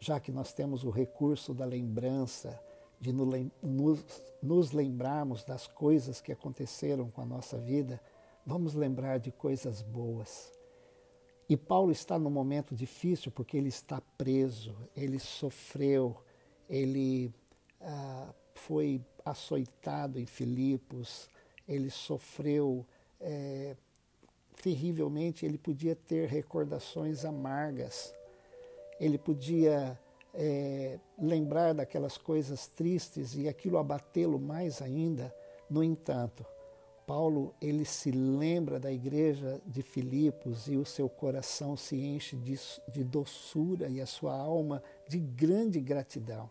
já 0.00 0.18
que 0.18 0.32
nós 0.32 0.52
temos 0.52 0.84
o 0.84 0.90
recurso 0.90 1.54
da 1.54 1.64
lembrança, 1.64 2.60
de 3.00 3.12
nos 3.12 4.72
lembrarmos 4.72 5.44
das 5.44 5.66
coisas 5.66 6.20
que 6.20 6.32
aconteceram 6.32 7.10
com 7.10 7.20
a 7.20 7.26
nossa 7.26 7.58
vida, 7.58 8.00
vamos 8.46 8.74
lembrar 8.74 9.18
de 9.18 9.30
coisas 9.32 9.82
boas. 9.82 10.52
E 11.48 11.56
Paulo 11.56 11.90
está 11.90 12.18
num 12.18 12.30
momento 12.30 12.74
difícil 12.74 13.30
porque 13.30 13.56
ele 13.56 13.68
está 13.68 14.00
preso, 14.16 14.74
ele 14.96 15.18
sofreu, 15.18 16.16
ele 16.68 17.32
ah, 17.80 18.32
foi 18.54 19.00
açoitado 19.24 20.18
em 20.18 20.26
Filipos, 20.26 21.28
ele 21.68 21.90
sofreu 21.90 22.86
é, 23.20 23.76
terrivelmente, 24.62 25.44
ele 25.44 25.58
podia 25.58 25.94
ter 25.94 26.28
recordações 26.28 27.24
amargas, 27.24 28.14
ele 28.98 29.18
podia 29.18 29.98
é, 30.34 30.98
lembrar 31.18 31.74
daquelas 31.74 32.16
coisas 32.16 32.66
tristes 32.66 33.34
e 33.34 33.48
aquilo 33.48 33.78
abatê-lo 33.78 34.38
mais 34.38 34.80
ainda. 34.80 35.34
No 35.68 35.82
entanto, 35.82 36.44
Paulo 37.12 37.54
ele 37.60 37.84
se 37.84 38.10
lembra 38.10 38.80
da 38.80 38.90
igreja 38.90 39.60
de 39.66 39.82
Filipos 39.82 40.66
e 40.66 40.78
o 40.78 40.84
seu 40.86 41.10
coração 41.10 41.76
se 41.76 41.94
enche 41.94 42.34
de, 42.36 42.58
de 42.90 43.04
doçura 43.04 43.86
e 43.90 44.00
a 44.00 44.06
sua 44.06 44.34
alma 44.34 44.82
de 45.06 45.18
grande 45.18 45.78
gratidão. 45.78 46.48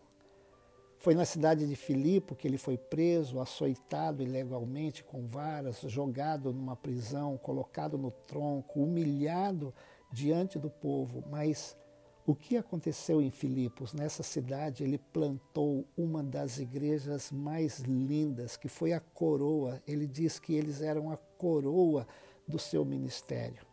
Foi 0.98 1.16
na 1.16 1.24
cidade 1.24 1.66
de 1.66 1.74
Filipe 1.74 2.36
que 2.36 2.46
ele 2.46 2.58
foi 2.58 2.78
preso, 2.78 3.40
açoitado 3.40 4.22
ilegalmente 4.22 5.02
com 5.02 5.26
varas, 5.26 5.80
jogado 5.80 6.52
numa 6.52 6.76
prisão, 6.76 7.36
colocado 7.36 7.98
no 7.98 8.12
tronco, 8.12 8.84
humilhado 8.84 9.74
diante 10.12 10.60
do 10.60 10.70
povo. 10.70 11.24
Mas 11.28 11.76
o 12.24 12.36
que 12.36 12.56
aconteceu 12.56 13.20
em 13.20 13.30
Filipos? 13.30 13.92
Nessa 13.92 14.22
cidade 14.22 14.84
ele 14.84 14.98
plantou 14.98 15.84
uma 15.96 16.22
das 16.22 16.58
igrejas 16.58 17.32
mais 17.32 17.80
lindas, 17.80 18.56
que 18.56 18.68
foi 18.68 18.92
a 18.92 19.00
coroa. 19.00 19.82
Ele 19.88 20.06
diz 20.06 20.38
que 20.38 20.54
eles 20.54 20.80
eram 20.82 21.10
a 21.10 21.16
coroa 21.16 22.06
do 22.46 22.60
seu 22.60 22.84
ministério. 22.84 23.66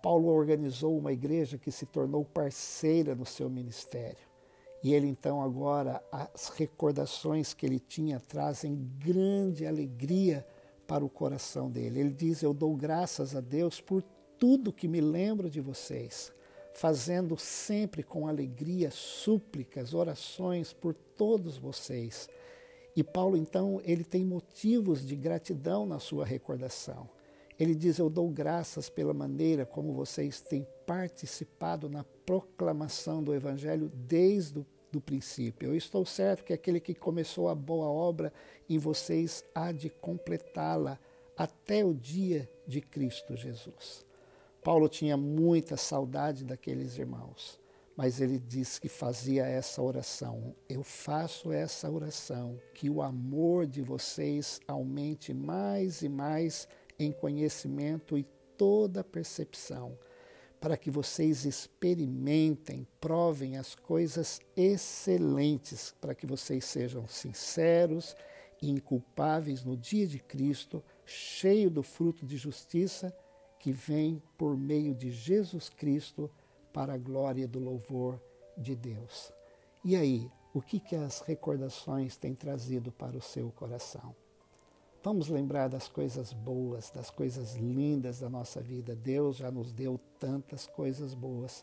Paulo 0.00 0.28
organizou 0.28 0.96
uma 0.96 1.12
igreja 1.12 1.58
que 1.58 1.72
se 1.72 1.84
tornou 1.84 2.24
parceira 2.24 3.14
no 3.14 3.26
seu 3.26 3.50
ministério. 3.50 4.30
E 4.82 4.94
ele 4.94 5.08
então 5.08 5.42
agora 5.42 6.02
as 6.10 6.48
recordações 6.50 7.52
que 7.52 7.66
ele 7.66 7.80
tinha 7.80 8.20
trazem 8.20 8.88
grande 8.98 9.66
alegria 9.66 10.46
para 10.86 11.04
o 11.04 11.10
coração 11.10 11.68
dele. 11.68 12.00
Ele 12.00 12.12
diz: 12.12 12.40
"Eu 12.40 12.54
dou 12.54 12.74
graças 12.76 13.34
a 13.34 13.40
Deus 13.40 13.80
por 13.80 14.02
tudo 14.38 14.72
que 14.72 14.88
me 14.88 15.00
lembro 15.00 15.50
de 15.50 15.60
vocês, 15.60 16.32
fazendo 16.74 17.36
sempre 17.36 18.02
com 18.02 18.26
alegria 18.26 18.90
súplicas, 18.90 19.94
orações 19.94 20.72
por 20.72 20.94
todos 20.94 21.56
vocês." 21.56 22.28
E 22.94 23.04
Paulo 23.04 23.36
então, 23.36 23.80
ele 23.84 24.04
tem 24.04 24.24
motivos 24.24 25.06
de 25.06 25.14
gratidão 25.14 25.86
na 25.86 25.98
sua 25.98 26.24
recordação. 26.24 27.08
Ele 27.58 27.74
diz: 27.74 27.98
Eu 27.98 28.10
dou 28.10 28.28
graças 28.28 28.88
pela 28.88 29.14
maneira 29.14 29.64
como 29.64 29.92
vocês 29.92 30.40
têm 30.40 30.66
participado 30.86 31.88
na 31.88 32.04
proclamação 32.26 33.22
do 33.22 33.34
Evangelho 33.34 33.90
desde 33.94 34.58
o 34.58 34.66
do 34.90 35.00
princípio. 35.00 35.68
Eu 35.68 35.76
estou 35.76 36.04
certo 36.04 36.44
que 36.44 36.52
aquele 36.52 36.80
que 36.80 36.94
começou 36.94 37.48
a 37.48 37.54
boa 37.54 37.86
obra 37.86 38.32
em 38.68 38.78
vocês 38.78 39.44
há 39.54 39.72
de 39.72 39.88
completá-la 39.88 40.98
até 41.36 41.84
o 41.84 41.94
dia 41.94 42.50
de 42.66 42.80
Cristo 42.80 43.36
Jesus. 43.36 44.04
Paulo 44.62 44.88
tinha 44.88 45.16
muita 45.16 45.76
saudade 45.76 46.44
daqueles 46.44 46.98
irmãos, 46.98 47.58
mas 47.96 48.20
ele 48.20 48.38
diz 48.38 48.78
que 48.78 48.88
fazia 48.88 49.46
essa 49.46 49.80
oração. 49.80 50.54
Eu 50.68 50.82
faço 50.82 51.50
essa 51.50 51.90
oração, 51.90 52.60
que 52.74 52.90
o 52.90 53.00
amor 53.00 53.66
de 53.66 53.80
vocês 53.80 54.60
aumente 54.68 55.32
mais 55.32 56.02
e 56.02 56.08
mais 56.08 56.68
em 56.98 57.10
conhecimento 57.10 58.18
e 58.18 58.26
toda 58.56 59.02
percepção, 59.02 59.98
para 60.60 60.76
que 60.76 60.90
vocês 60.90 61.46
experimentem, 61.46 62.86
provem 63.00 63.56
as 63.56 63.74
coisas 63.74 64.40
excelentes, 64.54 65.94
para 65.98 66.14
que 66.14 66.26
vocês 66.26 66.66
sejam 66.66 67.08
sinceros 67.08 68.14
e 68.60 68.70
inculpáveis 68.70 69.64
no 69.64 69.74
dia 69.74 70.06
de 70.06 70.18
Cristo, 70.18 70.84
cheio 71.06 71.70
do 71.70 71.82
fruto 71.82 72.26
de 72.26 72.36
justiça 72.36 73.10
que 73.60 73.70
vem 73.70 74.20
por 74.36 74.56
meio 74.56 74.94
de 74.94 75.12
Jesus 75.12 75.68
Cristo 75.68 76.28
para 76.72 76.94
a 76.94 76.98
glória 76.98 77.46
do 77.46 77.60
louvor 77.60 78.20
de 78.56 78.74
Deus. 78.74 79.30
E 79.84 79.94
aí, 79.94 80.30
o 80.52 80.60
que, 80.60 80.80
que 80.80 80.96
as 80.96 81.20
recordações 81.20 82.16
têm 82.16 82.34
trazido 82.34 82.90
para 82.90 83.16
o 83.16 83.22
seu 83.22 83.50
coração. 83.52 84.14
Vamos 85.02 85.28
lembrar 85.28 85.68
das 85.68 85.88
coisas 85.88 86.32
boas, 86.32 86.90
das 86.90 87.10
coisas 87.10 87.54
lindas 87.54 88.20
da 88.20 88.28
nossa 88.28 88.60
vida. 88.60 88.94
Deus 88.94 89.36
já 89.36 89.50
nos 89.50 89.72
deu 89.72 89.98
tantas 90.18 90.66
coisas 90.66 91.14
boas. 91.14 91.62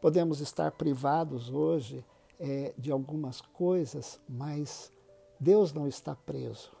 Podemos 0.00 0.40
estar 0.40 0.72
privados 0.72 1.50
hoje 1.50 2.04
é, 2.40 2.72
de 2.76 2.90
algumas 2.90 3.40
coisas, 3.40 4.18
mas 4.28 4.90
Deus 5.38 5.72
não 5.72 5.86
está 5.86 6.14
preso. 6.14 6.72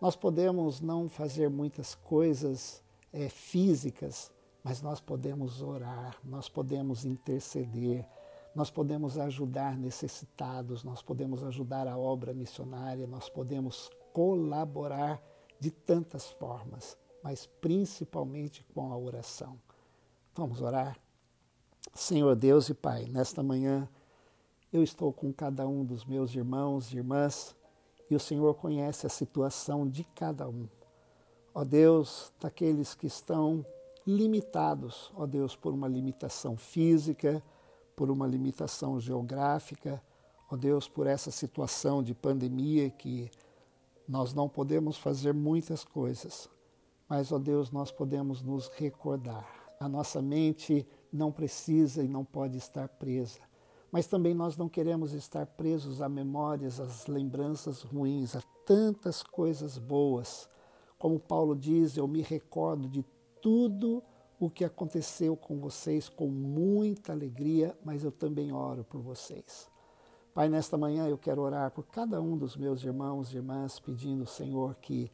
Nós 0.00 0.16
podemos 0.16 0.80
não 0.80 1.08
fazer 1.08 1.50
muitas 1.50 1.94
coisas 1.94 2.82
é, 3.12 3.28
físicas, 3.28 4.30
mas 4.62 4.82
nós 4.82 5.00
podemos 5.00 5.62
orar, 5.62 6.16
nós 6.24 6.48
podemos 6.48 7.04
interceder, 7.04 8.06
nós 8.54 8.70
podemos 8.70 9.18
ajudar 9.18 9.76
necessitados, 9.76 10.84
nós 10.84 11.02
podemos 11.02 11.42
ajudar 11.44 11.86
a 11.86 11.96
obra 11.96 12.34
missionária, 12.34 13.06
nós 13.06 13.28
podemos 13.28 13.90
colaborar 14.12 15.22
de 15.58 15.70
tantas 15.70 16.30
formas, 16.30 16.96
mas 17.22 17.46
principalmente 17.46 18.64
com 18.74 18.92
a 18.92 18.96
oração. 18.96 19.58
Vamos 20.34 20.60
orar? 20.60 20.98
Senhor 21.94 22.34
Deus 22.36 22.68
e 22.68 22.74
Pai, 22.74 23.06
nesta 23.06 23.42
manhã 23.42 23.88
eu 24.72 24.82
estou 24.82 25.12
com 25.12 25.32
cada 25.32 25.66
um 25.66 25.84
dos 25.84 26.04
meus 26.04 26.34
irmãos 26.34 26.92
e 26.92 26.96
irmãs 26.96 27.56
e 28.08 28.14
o 28.14 28.20
Senhor 28.20 28.54
conhece 28.54 29.06
a 29.06 29.10
situação 29.10 29.88
de 29.88 30.04
cada 30.14 30.48
um. 30.48 30.68
Ó 31.54 31.64
Deus, 31.64 32.32
daqueles 32.40 32.94
que 32.94 33.06
estão 33.06 33.64
limitados, 34.06 35.12
ó 35.16 35.26
Deus, 35.26 35.56
por 35.56 35.72
uma 35.72 35.88
limitação 35.88 36.56
física, 36.56 37.42
por 37.96 38.10
uma 38.10 38.26
limitação 38.26 39.00
geográfica, 39.00 40.02
ó 40.50 40.56
Deus, 40.56 40.88
por 40.88 41.06
essa 41.06 41.30
situação 41.30 42.02
de 42.02 42.14
pandemia 42.14 42.88
que 42.88 43.30
nós 44.08 44.32
não 44.32 44.48
podemos 44.48 44.96
fazer 44.96 45.34
muitas 45.34 45.84
coisas, 45.84 46.48
mas, 47.08 47.32
ó 47.32 47.38
Deus, 47.38 47.70
nós 47.70 47.90
podemos 47.90 48.40
nos 48.42 48.68
recordar. 48.68 49.48
A 49.80 49.88
nossa 49.88 50.22
mente 50.22 50.86
não 51.12 51.32
precisa 51.32 52.02
e 52.02 52.08
não 52.08 52.24
pode 52.24 52.56
estar 52.56 52.88
presa, 52.88 53.40
mas 53.90 54.06
também 54.06 54.34
nós 54.34 54.56
não 54.56 54.68
queremos 54.68 55.12
estar 55.12 55.46
presos 55.46 56.00
a 56.00 56.08
memórias, 56.08 56.78
às 56.78 57.06
lembranças 57.06 57.82
ruins, 57.82 58.36
a 58.36 58.42
tantas 58.64 59.22
coisas 59.22 59.78
boas. 59.78 60.48
Como 61.00 61.18
Paulo 61.18 61.56
diz, 61.56 61.96
eu 61.96 62.06
me 62.06 62.20
recordo 62.20 62.86
de 62.86 63.02
tudo 63.40 64.02
o 64.38 64.50
que 64.50 64.66
aconteceu 64.66 65.34
com 65.34 65.58
vocês 65.58 66.10
com 66.10 66.28
muita 66.28 67.12
alegria, 67.12 67.74
mas 67.82 68.04
eu 68.04 68.12
também 68.12 68.52
oro 68.52 68.84
por 68.84 69.00
vocês. 69.00 69.66
Pai, 70.34 70.50
nesta 70.50 70.76
manhã 70.76 71.08
eu 71.08 71.16
quero 71.16 71.40
orar 71.40 71.70
por 71.70 71.86
cada 71.86 72.20
um 72.20 72.36
dos 72.36 72.54
meus 72.54 72.84
irmãos 72.84 73.32
e 73.32 73.36
irmãs, 73.36 73.80
pedindo, 73.80 74.26
Senhor, 74.26 74.74
que 74.74 75.10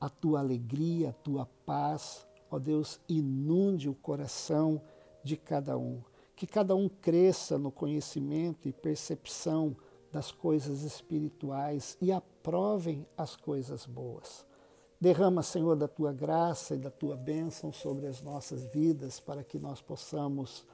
a 0.00 0.10
tua 0.10 0.40
alegria, 0.40 1.10
a 1.10 1.12
tua 1.12 1.46
paz, 1.64 2.26
ó 2.50 2.58
Deus, 2.58 3.00
inunde 3.08 3.88
o 3.88 3.94
coração 3.94 4.82
de 5.22 5.36
cada 5.36 5.78
um. 5.78 6.02
Que 6.34 6.44
cada 6.44 6.74
um 6.74 6.88
cresça 6.88 7.56
no 7.56 7.70
conhecimento 7.70 8.68
e 8.68 8.72
percepção 8.72 9.76
das 10.10 10.32
coisas 10.32 10.82
espirituais 10.82 11.96
e 12.00 12.10
aprovem 12.10 13.06
as 13.16 13.36
coisas 13.36 13.86
boas. 13.86 14.44
Derrama, 15.04 15.42
Senhor, 15.42 15.76
da 15.76 15.86
tua 15.86 16.14
graça 16.14 16.74
e 16.74 16.78
da 16.78 16.90
tua 16.90 17.14
bênção 17.14 17.70
sobre 17.70 18.06
as 18.06 18.22
nossas 18.22 18.64
vidas, 18.64 19.20
para 19.20 19.44
que 19.44 19.58
nós 19.58 19.82
possamos, 19.82 20.64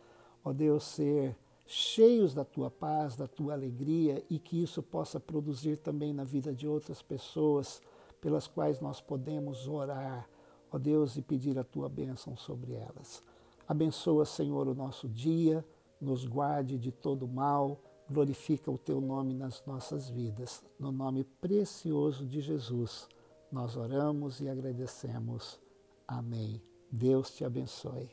ó 0.44 0.52
Deus, 0.52 0.84
ser 0.84 1.37
cheios 1.66 2.32
da 2.32 2.44
tua 2.44 2.70
paz, 2.70 3.16
da 3.16 3.26
tua 3.26 3.54
alegria 3.54 4.25
e 4.30 4.38
que 4.38 4.62
isso 4.62 4.84
possa 4.84 5.18
produzir 5.18 5.78
também 5.78 6.12
na 6.12 6.22
vida 6.22 6.54
de 6.54 6.68
outras 6.68 7.02
pessoas 7.02 7.82
pelas 8.20 8.46
quais 8.46 8.78
nós 8.78 9.00
podemos 9.00 9.66
orar, 9.66 10.30
ó 10.70 10.78
Deus, 10.78 11.16
e 11.16 11.23
pedir 11.23 11.58
a 11.58 11.64
tua 11.64 11.88
bênção 11.88 12.36
sobre 12.36 12.75
elas. 12.75 13.25
Abençoa, 13.66 14.25
Senhor, 14.25 14.69
o 14.69 14.76
nosso 14.76 15.08
dia, 15.08 15.64
nos 16.00 16.25
guarde 16.25 16.78
de 16.78 16.93
todo 16.93 17.26
mal, 17.26 17.80
glorifica 18.08 18.71
o 18.71 18.78
teu 18.78 19.00
nome 19.00 19.34
nas 19.34 19.66
nossas 19.66 20.08
vidas. 20.08 20.62
No 20.78 20.93
nome 20.93 21.25
precioso 21.25 22.25
de 22.25 22.40
Jesus, 22.40 23.08
nós 23.50 23.76
oramos 23.76 24.41
e 24.41 24.49
agradecemos. 24.49 25.60
Amém. 26.06 26.63
Deus 26.91 27.30
te 27.30 27.45
abençoe. 27.45 28.10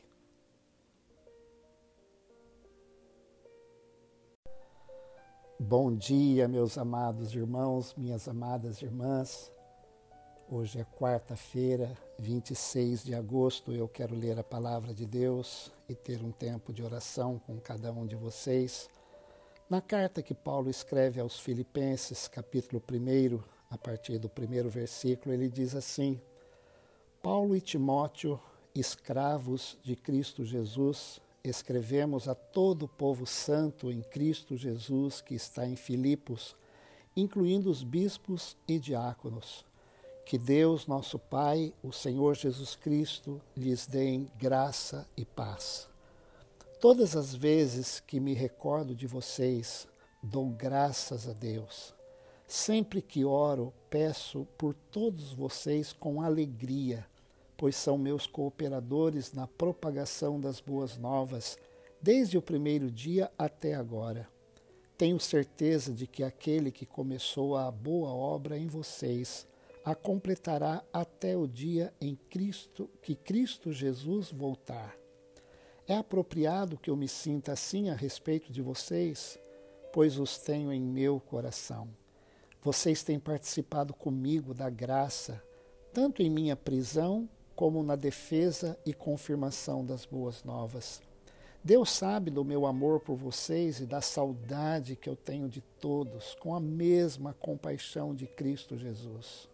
Bom 5.60 5.92
dia, 5.92 6.46
meus 6.46 6.78
amados 6.78 7.34
irmãos, 7.34 7.92
minhas 7.96 8.28
amadas 8.28 8.80
irmãs. 8.80 9.52
Hoje 10.48 10.80
é 10.80 10.84
quarta-feira, 10.84 11.92
26 12.18 13.04
de 13.04 13.14
agosto. 13.14 13.72
Eu 13.72 13.88
quero 13.88 14.14
ler 14.14 14.38
a 14.38 14.44
palavra 14.44 14.94
de 14.94 15.04
Deus 15.04 15.72
e 15.88 15.94
ter 15.94 16.22
um 16.22 16.30
tempo 16.30 16.72
de 16.72 16.82
oração 16.82 17.38
com 17.40 17.58
cada 17.58 17.92
um 17.92 18.06
de 18.06 18.14
vocês. 18.14 18.88
Na 19.68 19.82
carta 19.82 20.22
que 20.22 20.32
Paulo 20.32 20.70
escreve 20.70 21.20
aos 21.20 21.38
Filipenses, 21.38 22.28
capítulo 22.28 22.82
1, 22.90 23.57
a 23.70 23.76
partir 23.76 24.18
do 24.18 24.28
primeiro 24.28 24.68
versículo, 24.68 25.34
ele 25.34 25.48
diz 25.48 25.74
assim: 25.74 26.20
Paulo 27.22 27.54
e 27.56 27.60
Timóteo, 27.60 28.40
escravos 28.74 29.76
de 29.82 29.96
Cristo 29.96 30.44
Jesus, 30.44 31.20
escrevemos 31.42 32.28
a 32.28 32.34
todo 32.34 32.84
o 32.84 32.88
povo 32.88 33.26
santo 33.26 33.90
em 33.90 34.02
Cristo 34.02 34.56
Jesus 34.56 35.20
que 35.20 35.34
está 35.34 35.66
em 35.66 35.76
Filipos, 35.76 36.54
incluindo 37.16 37.70
os 37.70 37.82
bispos 37.82 38.56
e 38.66 38.78
diáconos. 38.78 39.64
Que 40.24 40.36
Deus, 40.36 40.86
nosso 40.86 41.18
Pai, 41.18 41.72
o 41.82 41.90
Senhor 41.90 42.34
Jesus 42.36 42.76
Cristo, 42.76 43.40
lhes 43.56 43.86
dê 43.86 44.18
graça 44.38 45.08
e 45.16 45.24
paz. 45.24 45.88
Todas 46.80 47.16
as 47.16 47.34
vezes 47.34 47.98
que 47.98 48.20
me 48.20 48.34
recordo 48.34 48.94
de 48.94 49.06
vocês, 49.06 49.88
dou 50.22 50.50
graças 50.50 51.26
a 51.26 51.32
Deus. 51.32 51.97
Sempre 52.48 53.00
que 53.00 53.24
oro, 53.24 53.72
peço 53.88 54.44
por 54.58 54.74
todos 54.74 55.32
vocês 55.32 55.92
com 55.92 56.20
alegria 56.20 57.06
pois 57.58 57.74
são 57.74 57.98
meus 57.98 58.24
cooperadores 58.24 59.32
na 59.32 59.48
propagação 59.48 60.40
das 60.40 60.60
boas 60.60 60.96
novas, 60.96 61.58
desde 62.00 62.38
o 62.38 62.42
primeiro 62.42 62.88
dia 62.88 63.30
até 63.36 63.74
agora. 63.74 64.28
Tenho 64.96 65.18
certeza 65.18 65.92
de 65.92 66.06
que 66.06 66.22
aquele 66.22 66.70
que 66.70 66.86
começou 66.86 67.56
a 67.56 67.68
boa 67.70 68.10
obra 68.10 68.56
em 68.56 68.68
vocês 68.68 69.46
a 69.84 69.94
completará 69.94 70.84
até 70.92 71.36
o 71.36 71.48
dia 71.48 71.92
em 72.00 72.14
Cristo 72.14 72.88
que 73.02 73.16
Cristo 73.16 73.72
Jesus 73.72 74.30
voltar. 74.30 74.96
É 75.86 75.96
apropriado 75.96 76.78
que 76.78 76.90
eu 76.90 76.96
me 76.96 77.08
sinta 77.08 77.52
assim 77.52 77.90
a 77.90 77.94
respeito 77.94 78.52
de 78.52 78.62
vocês, 78.62 79.36
pois 79.92 80.16
os 80.18 80.38
tenho 80.38 80.72
em 80.72 80.80
meu 80.80 81.18
coração. 81.18 81.88
Vocês 82.62 83.04
têm 83.04 83.20
participado 83.20 83.94
comigo 83.94 84.52
da 84.52 84.68
graça, 84.68 85.40
tanto 85.92 86.22
em 86.22 86.28
minha 86.28 86.56
prisão 86.56 87.28
como 87.54 87.82
na 87.82 87.94
defesa 87.94 88.76
e 88.84 88.92
confirmação 88.92 89.84
das 89.84 90.04
boas 90.04 90.42
novas. 90.42 91.00
Deus 91.62 91.90
sabe 91.90 92.30
do 92.30 92.44
meu 92.44 92.66
amor 92.66 93.00
por 93.00 93.16
vocês 93.16 93.78
e 93.78 93.86
da 93.86 94.00
saudade 94.00 94.96
que 94.96 95.08
eu 95.08 95.14
tenho 95.14 95.48
de 95.48 95.60
todos, 95.60 96.34
com 96.36 96.54
a 96.54 96.60
mesma 96.60 97.32
compaixão 97.34 98.14
de 98.14 98.26
Cristo 98.26 98.76
Jesus. 98.76 99.48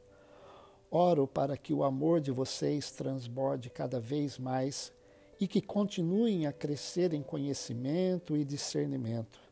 Oro 0.90 1.26
para 1.26 1.56
que 1.56 1.74
o 1.74 1.82
amor 1.84 2.20
de 2.20 2.30
vocês 2.30 2.90
transborde 2.90 3.68
cada 3.68 4.00
vez 4.00 4.38
mais 4.38 4.92
e 5.40 5.48
que 5.48 5.60
continuem 5.60 6.46
a 6.46 6.52
crescer 6.52 7.12
em 7.12 7.22
conhecimento 7.22 8.36
e 8.36 8.44
discernimento. 8.44 9.43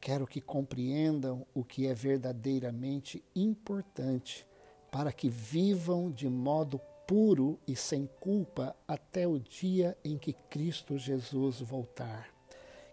Quero 0.00 0.26
que 0.26 0.40
compreendam 0.40 1.46
o 1.54 1.64
que 1.64 1.86
é 1.86 1.94
verdadeiramente 1.94 3.22
importante 3.34 4.46
para 4.90 5.12
que 5.12 5.28
vivam 5.28 6.10
de 6.10 6.28
modo 6.28 6.80
puro 7.06 7.58
e 7.66 7.74
sem 7.74 8.08
culpa 8.20 8.76
até 8.86 9.26
o 9.26 9.38
dia 9.38 9.96
em 10.04 10.18
que 10.18 10.32
Cristo 10.32 10.98
Jesus 10.98 11.60
voltar. 11.60 12.28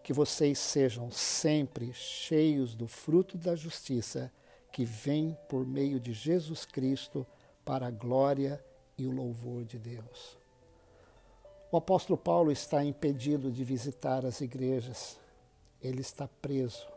Que 0.03 0.13
vocês 0.13 0.57
sejam 0.59 1.11
sempre 1.11 1.91
cheios 1.93 2.75
do 2.75 2.87
fruto 2.87 3.37
da 3.37 3.55
justiça 3.55 4.31
que 4.71 4.85
vem 4.85 5.37
por 5.47 5.65
meio 5.65 5.99
de 5.99 6.13
Jesus 6.13 6.65
Cristo 6.65 7.25
para 7.63 7.87
a 7.87 7.91
glória 7.91 8.63
e 8.97 9.05
o 9.05 9.11
louvor 9.11 9.63
de 9.63 9.77
Deus. 9.79 10.37
O 11.71 11.77
apóstolo 11.77 12.17
Paulo 12.17 12.51
está 12.51 12.83
impedido 12.83 13.51
de 13.51 13.63
visitar 13.63 14.25
as 14.25 14.39
igrejas. 14.39 15.17
Ele 15.81 16.01
está 16.01 16.27
preso, 16.41 16.87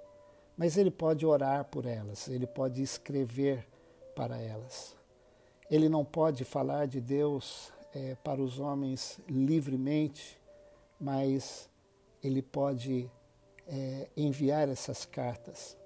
mas 0.58 0.76
ele 0.76 0.90
pode 0.90 1.24
orar 1.24 1.64
por 1.66 1.86
elas, 1.86 2.26
ele 2.26 2.46
pode 2.46 2.82
escrever 2.82 3.64
para 4.16 4.36
elas. 4.36 4.96
Ele 5.70 5.88
não 5.88 6.04
pode 6.04 6.44
falar 6.44 6.88
de 6.88 7.00
Deus 7.00 7.72
é, 7.94 8.16
para 8.16 8.42
os 8.42 8.58
homens 8.58 9.20
livremente, 9.28 10.36
mas 11.00 11.68
ele 12.22 12.42
pode 12.42 13.08
é, 13.68 14.08
enviar 14.16 14.68
essas 14.68 15.04
cartas. 15.04 15.76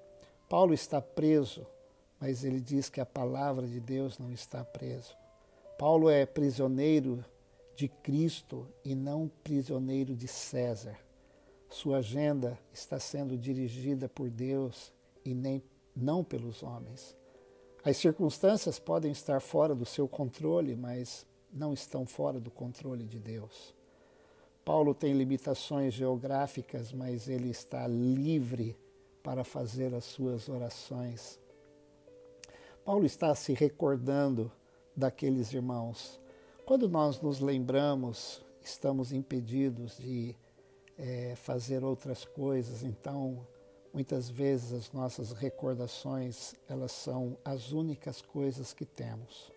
Paulo 0.49 0.73
está 0.73 0.99
preso, 0.99 1.67
mas 2.19 2.43
ele 2.43 2.59
diz 2.59 2.89
que 2.89 2.99
a 2.99 3.05
palavra 3.05 3.67
de 3.67 3.79
Deus 3.79 4.17
não 4.17 4.31
está 4.31 4.65
preso. 4.65 5.15
Paulo 5.77 6.09
é 6.09 6.25
prisioneiro 6.25 7.23
de 7.75 7.87
Cristo 7.87 8.67
e 8.83 8.95
não 8.95 9.29
prisioneiro 9.43 10.15
de 10.15 10.27
César. 10.27 10.97
Sua 11.73 11.97
agenda 11.97 12.59
está 12.71 12.99
sendo 12.99 13.35
dirigida 13.35 14.07
por 14.07 14.29
Deus 14.29 14.93
e 15.25 15.33
nem, 15.33 15.59
não 15.95 16.23
pelos 16.23 16.61
homens. 16.61 17.17
As 17.83 17.97
circunstâncias 17.97 18.77
podem 18.77 19.11
estar 19.11 19.39
fora 19.39 19.73
do 19.73 19.83
seu 19.83 20.07
controle, 20.07 20.75
mas 20.75 21.25
não 21.51 21.73
estão 21.73 22.05
fora 22.05 22.39
do 22.39 22.51
controle 22.51 23.07
de 23.07 23.17
Deus. 23.17 23.73
Paulo 24.63 24.93
tem 24.93 25.13
limitações 25.13 25.95
geográficas, 25.95 26.93
mas 26.93 27.27
ele 27.27 27.49
está 27.49 27.87
livre 27.87 28.77
para 29.23 29.43
fazer 29.43 29.95
as 29.95 30.03
suas 30.03 30.47
orações. 30.47 31.39
Paulo 32.85 33.03
está 33.03 33.33
se 33.33 33.51
recordando 33.51 34.51
daqueles 34.95 35.51
irmãos. 35.51 36.21
Quando 36.67 36.87
nós 36.87 37.19
nos 37.19 37.39
lembramos, 37.39 38.45
estamos 38.61 39.11
impedidos 39.11 39.97
de 39.97 40.35
é, 40.97 41.35
fazer 41.35 41.83
outras 41.83 42.25
coisas. 42.25 42.83
Então, 42.83 43.45
muitas 43.93 44.29
vezes 44.29 44.73
as 44.73 44.91
nossas 44.91 45.31
recordações 45.31 46.55
elas 46.67 46.91
são 46.91 47.37
as 47.43 47.71
únicas 47.71 48.21
coisas 48.21 48.73
que 48.73 48.85
temos. 48.85 49.51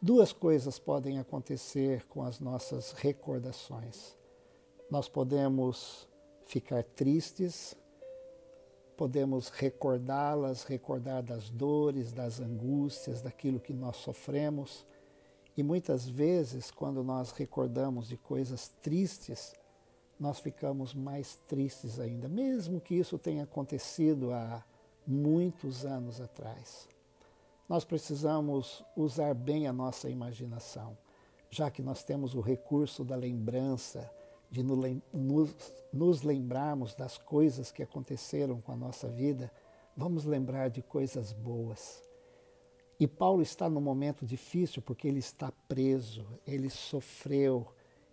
Duas 0.00 0.32
coisas 0.32 0.78
podem 0.78 1.18
acontecer 1.18 2.04
com 2.06 2.22
as 2.22 2.38
nossas 2.38 2.92
recordações. 2.92 4.14
Nós 4.90 5.08
podemos 5.08 6.06
ficar 6.46 6.84
tristes, 6.84 7.74
podemos 8.96 9.48
recordá-las, 9.48 10.64
recordar 10.64 11.22
das 11.22 11.50
dores, 11.50 12.12
das 12.12 12.40
angústias, 12.40 13.22
daquilo 13.22 13.58
que 13.58 13.72
nós 13.72 13.96
sofremos. 13.96 14.86
E 15.56 15.62
muitas 15.62 16.06
vezes, 16.06 16.70
quando 16.70 17.02
nós 17.02 17.32
recordamos 17.32 18.08
de 18.08 18.16
coisas 18.16 18.68
tristes, 18.68 19.54
nós 20.18 20.38
ficamos 20.38 20.94
mais 20.94 21.36
tristes 21.48 22.00
ainda, 22.00 22.28
mesmo 22.28 22.80
que 22.80 22.94
isso 22.94 23.18
tenha 23.18 23.44
acontecido 23.44 24.32
há 24.32 24.64
muitos 25.06 25.84
anos 25.84 26.20
atrás. 26.20 26.88
Nós 27.68 27.84
precisamos 27.84 28.84
usar 28.96 29.34
bem 29.34 29.66
a 29.66 29.72
nossa 29.72 30.08
imaginação, 30.08 30.96
já 31.50 31.70
que 31.70 31.82
nós 31.82 32.02
temos 32.02 32.34
o 32.34 32.40
recurso 32.40 33.04
da 33.04 33.16
lembrança, 33.16 34.10
de 34.50 34.62
nos 35.92 36.22
lembrarmos 36.22 36.94
das 36.94 37.18
coisas 37.18 37.70
que 37.70 37.82
aconteceram 37.82 38.60
com 38.60 38.72
a 38.72 38.76
nossa 38.76 39.08
vida, 39.08 39.50
vamos 39.96 40.24
lembrar 40.24 40.70
de 40.70 40.82
coisas 40.82 41.32
boas. 41.32 42.02
E 42.98 43.06
Paulo 43.06 43.42
está 43.42 43.68
num 43.68 43.80
momento 43.80 44.24
difícil 44.24 44.80
porque 44.80 45.06
ele 45.08 45.18
está 45.18 45.52
preso, 45.68 46.26
ele 46.46 46.70
sofreu, 46.70 47.66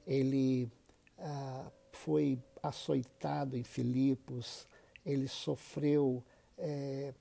ele 0.06 0.70
ah, 1.18 1.72
foi 2.04 2.38
açoitado 2.62 3.56
em 3.56 3.64
Filipos, 3.64 4.68
ele 5.06 5.28
sofreu 5.28 6.22
é, 6.58 7.14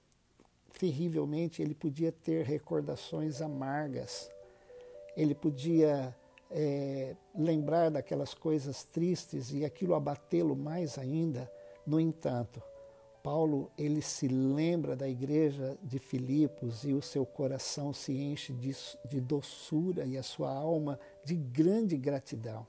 terrivelmente, 0.78 1.62
ele 1.62 1.74
podia 1.74 2.10
ter 2.10 2.44
recordações 2.44 3.40
amargas, 3.40 4.28
ele 5.16 5.34
podia 5.34 6.16
é, 6.50 7.14
lembrar 7.34 7.90
daquelas 7.90 8.34
coisas 8.34 8.82
tristes 8.82 9.52
e 9.52 9.64
aquilo 9.64 9.94
abatê-lo 9.94 10.56
mais 10.56 10.98
ainda. 10.98 11.50
No 11.86 12.00
entanto, 12.00 12.60
Paulo 13.22 13.70
ele 13.78 14.02
se 14.02 14.26
lembra 14.26 14.96
da 14.96 15.08
igreja 15.08 15.78
de 15.80 16.00
Filipos 16.00 16.82
e 16.82 16.92
o 16.92 17.00
seu 17.00 17.24
coração 17.24 17.92
se 17.92 18.12
enche 18.12 18.52
de, 18.52 18.74
de 19.08 19.20
doçura 19.20 20.04
e 20.04 20.18
a 20.18 20.24
sua 20.24 20.52
alma 20.52 20.98
de 21.24 21.36
grande 21.36 21.96
gratidão. 21.96 22.66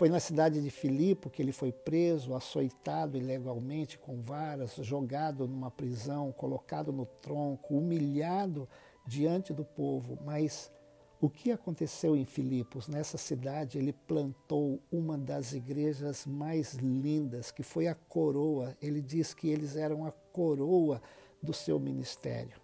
Foi 0.00 0.08
na 0.08 0.18
cidade 0.18 0.62
de 0.62 0.70
Filipe 0.70 1.28
que 1.28 1.42
ele 1.42 1.52
foi 1.52 1.70
preso, 1.70 2.34
açoitado 2.34 3.18
ilegalmente 3.18 3.98
com 3.98 4.18
varas, 4.22 4.76
jogado 4.76 5.46
numa 5.46 5.70
prisão, 5.70 6.32
colocado 6.32 6.90
no 6.90 7.04
tronco, 7.04 7.76
humilhado 7.76 8.66
diante 9.06 9.52
do 9.52 9.62
povo. 9.62 10.18
Mas 10.24 10.72
o 11.20 11.28
que 11.28 11.52
aconteceu 11.52 12.16
em 12.16 12.24
Filipos? 12.24 12.88
Nessa 12.88 13.18
cidade, 13.18 13.76
ele 13.76 13.92
plantou 13.92 14.80
uma 14.90 15.18
das 15.18 15.52
igrejas 15.52 16.24
mais 16.24 16.72
lindas, 16.76 17.50
que 17.50 17.62
foi 17.62 17.86
a 17.86 17.94
coroa. 17.94 18.74
Ele 18.80 19.02
diz 19.02 19.34
que 19.34 19.50
eles 19.50 19.76
eram 19.76 20.06
a 20.06 20.12
coroa 20.32 21.02
do 21.42 21.52
seu 21.52 21.78
ministério. 21.78 22.58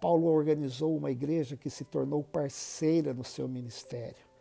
Paulo 0.00 0.26
organizou 0.26 0.96
uma 0.96 1.10
igreja 1.10 1.54
que 1.54 1.68
se 1.68 1.84
tornou 1.84 2.24
parceira 2.24 3.12
no 3.12 3.24
seu 3.24 3.46
ministério. 3.46 4.31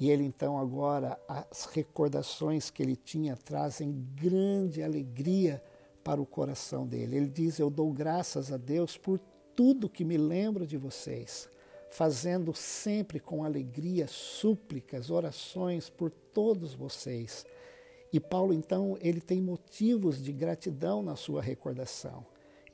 E 0.00 0.10
ele 0.10 0.24
então 0.24 0.58
agora 0.58 1.20
as 1.28 1.66
recordações 1.66 2.70
que 2.70 2.82
ele 2.82 2.96
tinha 2.96 3.36
trazem 3.36 4.08
grande 4.14 4.82
alegria 4.82 5.62
para 6.02 6.22
o 6.22 6.24
coração 6.26 6.86
dele. 6.86 7.18
Ele 7.18 7.28
diz: 7.28 7.58
"Eu 7.58 7.68
dou 7.68 7.92
graças 7.92 8.50
a 8.50 8.56
Deus 8.56 8.96
por 8.96 9.20
tudo 9.54 9.90
que 9.90 10.02
me 10.02 10.16
lembro 10.16 10.66
de 10.66 10.78
vocês, 10.78 11.50
fazendo 11.90 12.54
sempre 12.54 13.20
com 13.20 13.44
alegria 13.44 14.06
súplicas, 14.08 15.10
orações 15.10 15.90
por 15.90 16.10
todos 16.10 16.72
vocês." 16.72 17.44
E 18.10 18.18
Paulo 18.18 18.54
então, 18.54 18.96
ele 19.02 19.20
tem 19.20 19.40
motivos 19.40 20.20
de 20.22 20.32
gratidão 20.32 21.02
na 21.02 21.14
sua 21.14 21.42
recordação. 21.42 22.24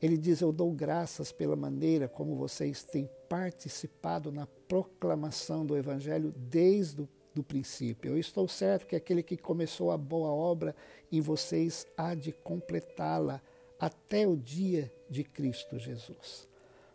Ele 0.00 0.16
diz: 0.16 0.40
Eu 0.40 0.52
dou 0.52 0.72
graças 0.72 1.32
pela 1.32 1.56
maneira 1.56 2.08
como 2.08 2.36
vocês 2.36 2.84
têm 2.84 3.08
participado 3.28 4.30
na 4.30 4.46
proclamação 4.68 5.64
do 5.64 5.76
Evangelho 5.76 6.32
desde 6.36 7.02
o 7.02 7.08
do 7.36 7.44
princípio. 7.44 8.12
Eu 8.12 8.18
estou 8.18 8.48
certo 8.48 8.86
que 8.86 8.96
aquele 8.96 9.22
que 9.22 9.36
começou 9.36 9.90
a 9.90 9.98
boa 9.98 10.30
obra 10.30 10.74
em 11.12 11.20
vocês 11.20 11.86
há 11.94 12.14
de 12.14 12.32
completá-la 12.32 13.42
até 13.78 14.26
o 14.26 14.34
dia 14.34 14.90
de 15.08 15.22
Cristo 15.22 15.78
Jesus. 15.78 16.48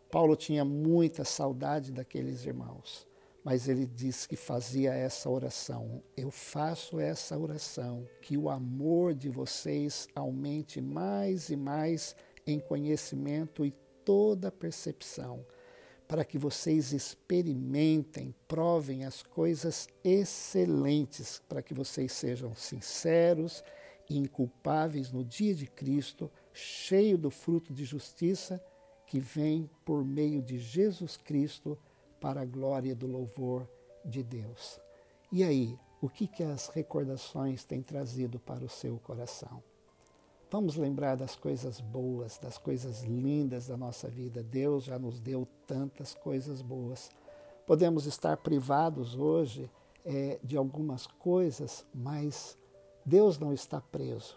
Paulo 0.09 0.35
tinha 0.35 0.65
muita 0.65 1.23
saudade 1.23 1.91
daqueles 1.91 2.43
irmãos, 2.43 3.07
mas 3.43 3.69
ele 3.69 3.85
disse 3.85 4.27
que 4.27 4.35
fazia 4.35 4.93
essa 4.93 5.29
oração. 5.29 6.01
Eu 6.17 6.31
faço 6.31 6.99
essa 6.99 7.37
oração, 7.37 8.07
que 8.19 8.35
o 8.35 8.49
amor 8.49 9.13
de 9.13 9.29
vocês 9.29 10.07
aumente 10.15 10.81
mais 10.81 11.49
e 11.49 11.55
mais 11.55 12.15
em 12.45 12.59
conhecimento 12.59 13.65
e 13.65 13.71
toda 14.03 14.51
percepção 14.51 15.45
para 16.11 16.25
que 16.25 16.37
vocês 16.37 16.91
experimentem, 16.91 18.35
provem 18.45 19.05
as 19.05 19.23
coisas 19.23 19.87
excelentes, 20.03 21.41
para 21.47 21.61
que 21.61 21.73
vocês 21.73 22.11
sejam 22.11 22.53
sinceros 22.53 23.63
e 24.09 24.17
inculpáveis 24.17 25.09
no 25.09 25.23
dia 25.23 25.55
de 25.55 25.65
Cristo, 25.65 26.29
cheio 26.51 27.17
do 27.17 27.31
fruto 27.31 27.73
de 27.73 27.85
justiça 27.85 28.61
que 29.07 29.21
vem 29.21 29.69
por 29.85 30.03
meio 30.03 30.41
de 30.41 30.59
Jesus 30.59 31.15
Cristo 31.15 31.79
para 32.19 32.41
a 32.41 32.45
glória 32.45 32.93
do 32.93 33.07
louvor 33.07 33.65
de 34.03 34.21
Deus. 34.21 34.81
E 35.31 35.45
aí, 35.45 35.79
o 36.01 36.09
que, 36.09 36.27
que 36.27 36.43
as 36.43 36.67
recordações 36.67 37.63
têm 37.63 37.81
trazido 37.81 38.37
para 38.37 38.65
o 38.65 38.69
seu 38.69 38.99
coração? 38.99 39.63
Vamos 40.51 40.75
lembrar 40.75 41.15
das 41.15 41.33
coisas 41.33 41.79
boas, 41.79 42.37
das 42.37 42.57
coisas 42.57 43.03
lindas 43.03 43.67
da 43.67 43.77
nossa 43.77 44.09
vida. 44.09 44.43
Deus 44.43 44.83
já 44.83 44.99
nos 44.99 45.17
deu 45.17 45.47
tantas 45.65 46.13
coisas 46.13 46.61
boas. 46.61 47.09
Podemos 47.65 48.05
estar 48.05 48.35
privados 48.35 49.15
hoje 49.15 49.71
é, 50.03 50.41
de 50.43 50.57
algumas 50.57 51.07
coisas, 51.07 51.85
mas 51.95 52.57
Deus 53.05 53.39
não 53.39 53.53
está 53.53 53.79
preso. 53.79 54.35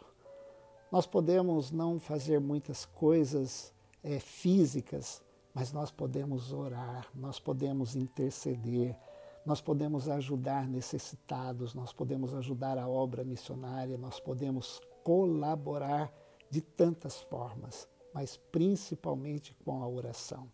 Nós 0.92 1.04
podemos 1.04 1.72
não 1.72 1.98
fazer 1.98 2.38
muitas 2.38 2.84
coisas 2.84 3.72
é, 4.00 4.20
físicas, 4.20 5.20
mas 5.52 5.72
nós 5.72 5.90
podemos 5.90 6.52
orar, 6.52 7.08
nós 7.12 7.40
podemos 7.40 7.96
interceder, 7.96 8.96
nós 9.44 9.60
podemos 9.60 10.08
ajudar 10.08 10.68
necessitados, 10.68 11.74
nós 11.74 11.92
podemos 11.92 12.32
ajudar 12.34 12.78
a 12.78 12.86
obra 12.86 13.24
missionária, 13.24 13.98
nós 13.98 14.20
podemos 14.20 14.80
colaborar 15.04 16.12
de 16.50 16.60
tantas 16.60 17.20
formas, 17.20 17.86
mas 18.12 18.36
principalmente 18.50 19.54
com 19.64 19.82
a 19.82 19.88
oração. 19.88 20.50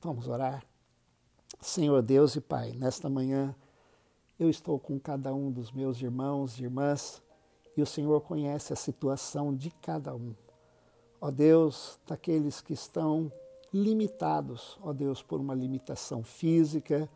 Vamos 0.00 0.28
orar? 0.28 0.64
Senhor 1.60 2.00
Deus 2.02 2.36
e 2.36 2.40
Pai, 2.40 2.72
nesta 2.72 3.08
manhã 3.08 3.54
eu 4.38 4.48
estou 4.48 4.78
com 4.78 4.98
cada 4.98 5.34
um 5.34 5.50
dos 5.50 5.72
meus 5.72 6.00
irmãos 6.00 6.58
e 6.58 6.62
irmãs 6.62 7.22
e 7.76 7.82
o 7.82 7.86
Senhor 7.86 8.20
conhece 8.20 8.72
a 8.72 8.76
situação 8.76 9.54
de 9.54 9.70
cada 9.70 10.14
um. 10.14 10.34
Ó 11.20 11.30
Deus, 11.30 11.98
daqueles 12.06 12.60
que 12.60 12.72
estão 12.72 13.30
limitados, 13.72 14.78
ó 14.82 14.92
Deus, 14.92 15.22
por 15.22 15.40
uma 15.40 15.54
limitação 15.54 16.22
física, 16.24 17.08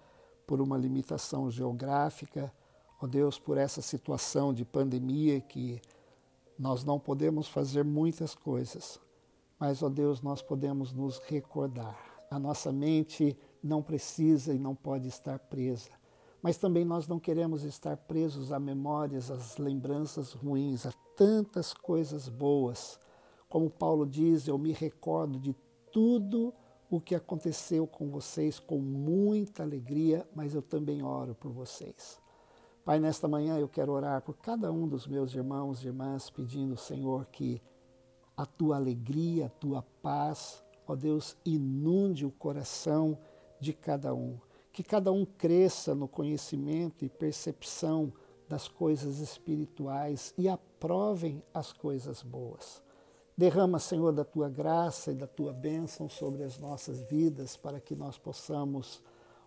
por 0.47 0.61
uma 0.61 0.77
limitação 0.77 1.51
geográfica, 1.51 2.53
ó 3.01 3.07
Deus, 3.07 3.39
por 3.39 3.57
essa 3.57 3.81
situação 3.81 4.53
de 4.53 4.65
pandemia 4.65 5.41
que 5.41 5.81
nós 6.59 6.85
não 6.85 6.99
podemos 6.99 7.49
fazer 7.49 7.85
muitas 7.85 8.35
coisas, 8.35 9.01
mas, 9.59 9.83
ó 9.83 9.89
Deus, 9.89 10.21
nós 10.21 10.43
podemos 10.43 10.93
nos 10.93 11.19
recordar. 11.19 11.99
A 12.31 12.39
nossa 12.39 12.73
mente 12.73 13.37
não 13.63 13.83
precisa 13.83 14.53
e 14.53 14.59
não 14.59 14.75
pode 14.75 15.09
estar 15.09 15.39
presa. 15.39 15.91
Mas 16.43 16.59
também 16.59 16.85
nós 16.85 17.09
não 17.09 17.19
queremos 17.19 17.63
estar 17.65 17.97
presos 17.97 18.53
a 18.53 18.61
memórias, 18.61 19.31
às 19.31 19.57
lembranças 19.57 20.33
ruins, 20.33 20.85
a 20.85 20.93
tantas 21.17 21.73
coisas 21.73 22.29
boas. 22.29 23.01
Como 23.49 23.71
Paulo 23.71 24.05
diz, 24.05 24.47
eu 24.47 24.59
me 24.59 24.73
recordo 24.73 25.39
de 25.39 25.57
tudo 25.91 26.53
o 26.91 27.01
que 27.01 27.15
aconteceu 27.15 27.87
com 27.87 28.11
vocês 28.11 28.59
com 28.59 28.79
muita 28.79 29.63
alegria, 29.63 30.29
mas 30.35 30.55
eu 30.55 30.61
também 30.61 31.03
oro 31.03 31.35
por 31.35 31.51
vocês. 31.51 32.21
Pai, 32.85 33.01
nesta 33.01 33.27
manhã 33.27 33.59
eu 33.59 33.67
quero 33.67 33.93
orar 33.93 34.21
por 34.21 34.37
cada 34.37 34.71
um 34.71 34.87
dos 34.87 35.07
meus 35.07 35.35
irmãos 35.35 35.83
e 35.83 35.87
irmãs, 35.87 36.29
pedindo, 36.29 36.77
Senhor, 36.77 37.25
que 37.33 37.63
a 38.37 38.45
tua 38.45 38.77
alegria, 38.77 39.47
a 39.47 39.49
tua 39.49 39.83
paz, 40.03 40.63
ó 40.87 40.95
Deus, 40.95 41.35
inunde 41.47 42.27
o 42.27 42.31
coração 42.31 43.19
de 43.59 43.73
cada 43.73 44.13
um. 44.13 44.39
Que 44.71 44.83
cada 44.83 45.11
um 45.11 45.25
cresça 45.25 45.95
no 45.95 46.07
conhecimento 46.07 47.07
e 47.07 47.09
percepção 47.09 48.13
das 48.47 48.69
coisas 48.69 49.19
espirituais 49.19 50.35
e 50.37 50.47
aprovem 50.47 51.43
as 51.55 51.73
coisas 51.73 52.23
boas. 52.23 52.83
Derrama, 53.35 53.79
Senhor, 53.79 54.13
da 54.13 54.27
tua 54.27 54.51
graça 54.51 55.11
e 55.11 55.15
da 55.15 55.27
tua 55.27 55.55
bênção 55.55 56.07
sobre 56.07 56.43
as 56.43 56.59
nossas 56.59 57.01
vidas, 57.01 57.57
para 57.57 57.81
que 57.81 57.97
nós 57.97 58.19
possamos, 58.19 59.03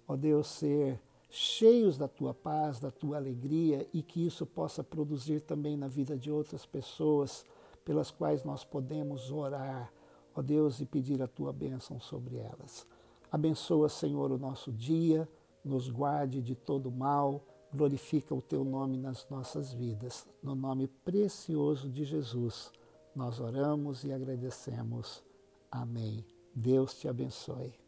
ó 0.08 0.16
Deus, 0.16 0.48
ser 0.48 1.00
cheios 1.30 1.98
da 1.98 2.08
tua 2.08 2.34
paz, 2.34 2.80
da 2.80 2.92
tua 2.92 3.18
alegria 3.18 3.88
e 3.94 4.02
que 4.02 4.26
isso 4.26 4.46
possa 4.46 4.84
produzir 4.84 5.42
também 5.42 5.76
na 5.76 5.88
vida 5.88 6.18
de 6.18 6.32
outras 6.32 6.66
pessoas 6.66 7.46
pelas 7.84 8.12
quais 8.12 8.44
nós 8.44 8.64
podemos 8.64 9.32
orar, 9.32 9.92
ó 10.36 10.42
Deus, 10.42 10.80
e 10.80 10.86
pedir 10.86 11.22
a 11.22 11.28
tua 11.28 11.54
bênção 11.54 12.00
sobre 12.00 12.38
elas. 12.38 12.86
Abençoa, 13.32 13.90
Senhor, 13.90 14.32
o 14.32 14.38
nosso 14.38 14.72
dia, 14.72 15.28
nos 15.64 15.90
guarde 15.90 16.42
de 16.42 16.56
todo 16.56 16.92
mal, 16.92 17.44
glorifica 17.74 18.34
o 18.34 18.42
teu 18.42 18.64
nome 18.64 18.98
nas 18.98 19.28
nossas 19.30 19.74
vidas. 19.74 20.28
No 20.42 20.56
nome 20.56 20.88
precioso 20.88 21.90
de 21.90 22.04
Jesus 22.04 22.72
nós 23.18 23.40
oramos 23.40 24.04
e 24.04 24.14
agradecemos. 24.14 25.24
Amém. 25.72 26.24
Deus 26.54 26.94
te 26.94 27.08
abençoe. 27.08 27.87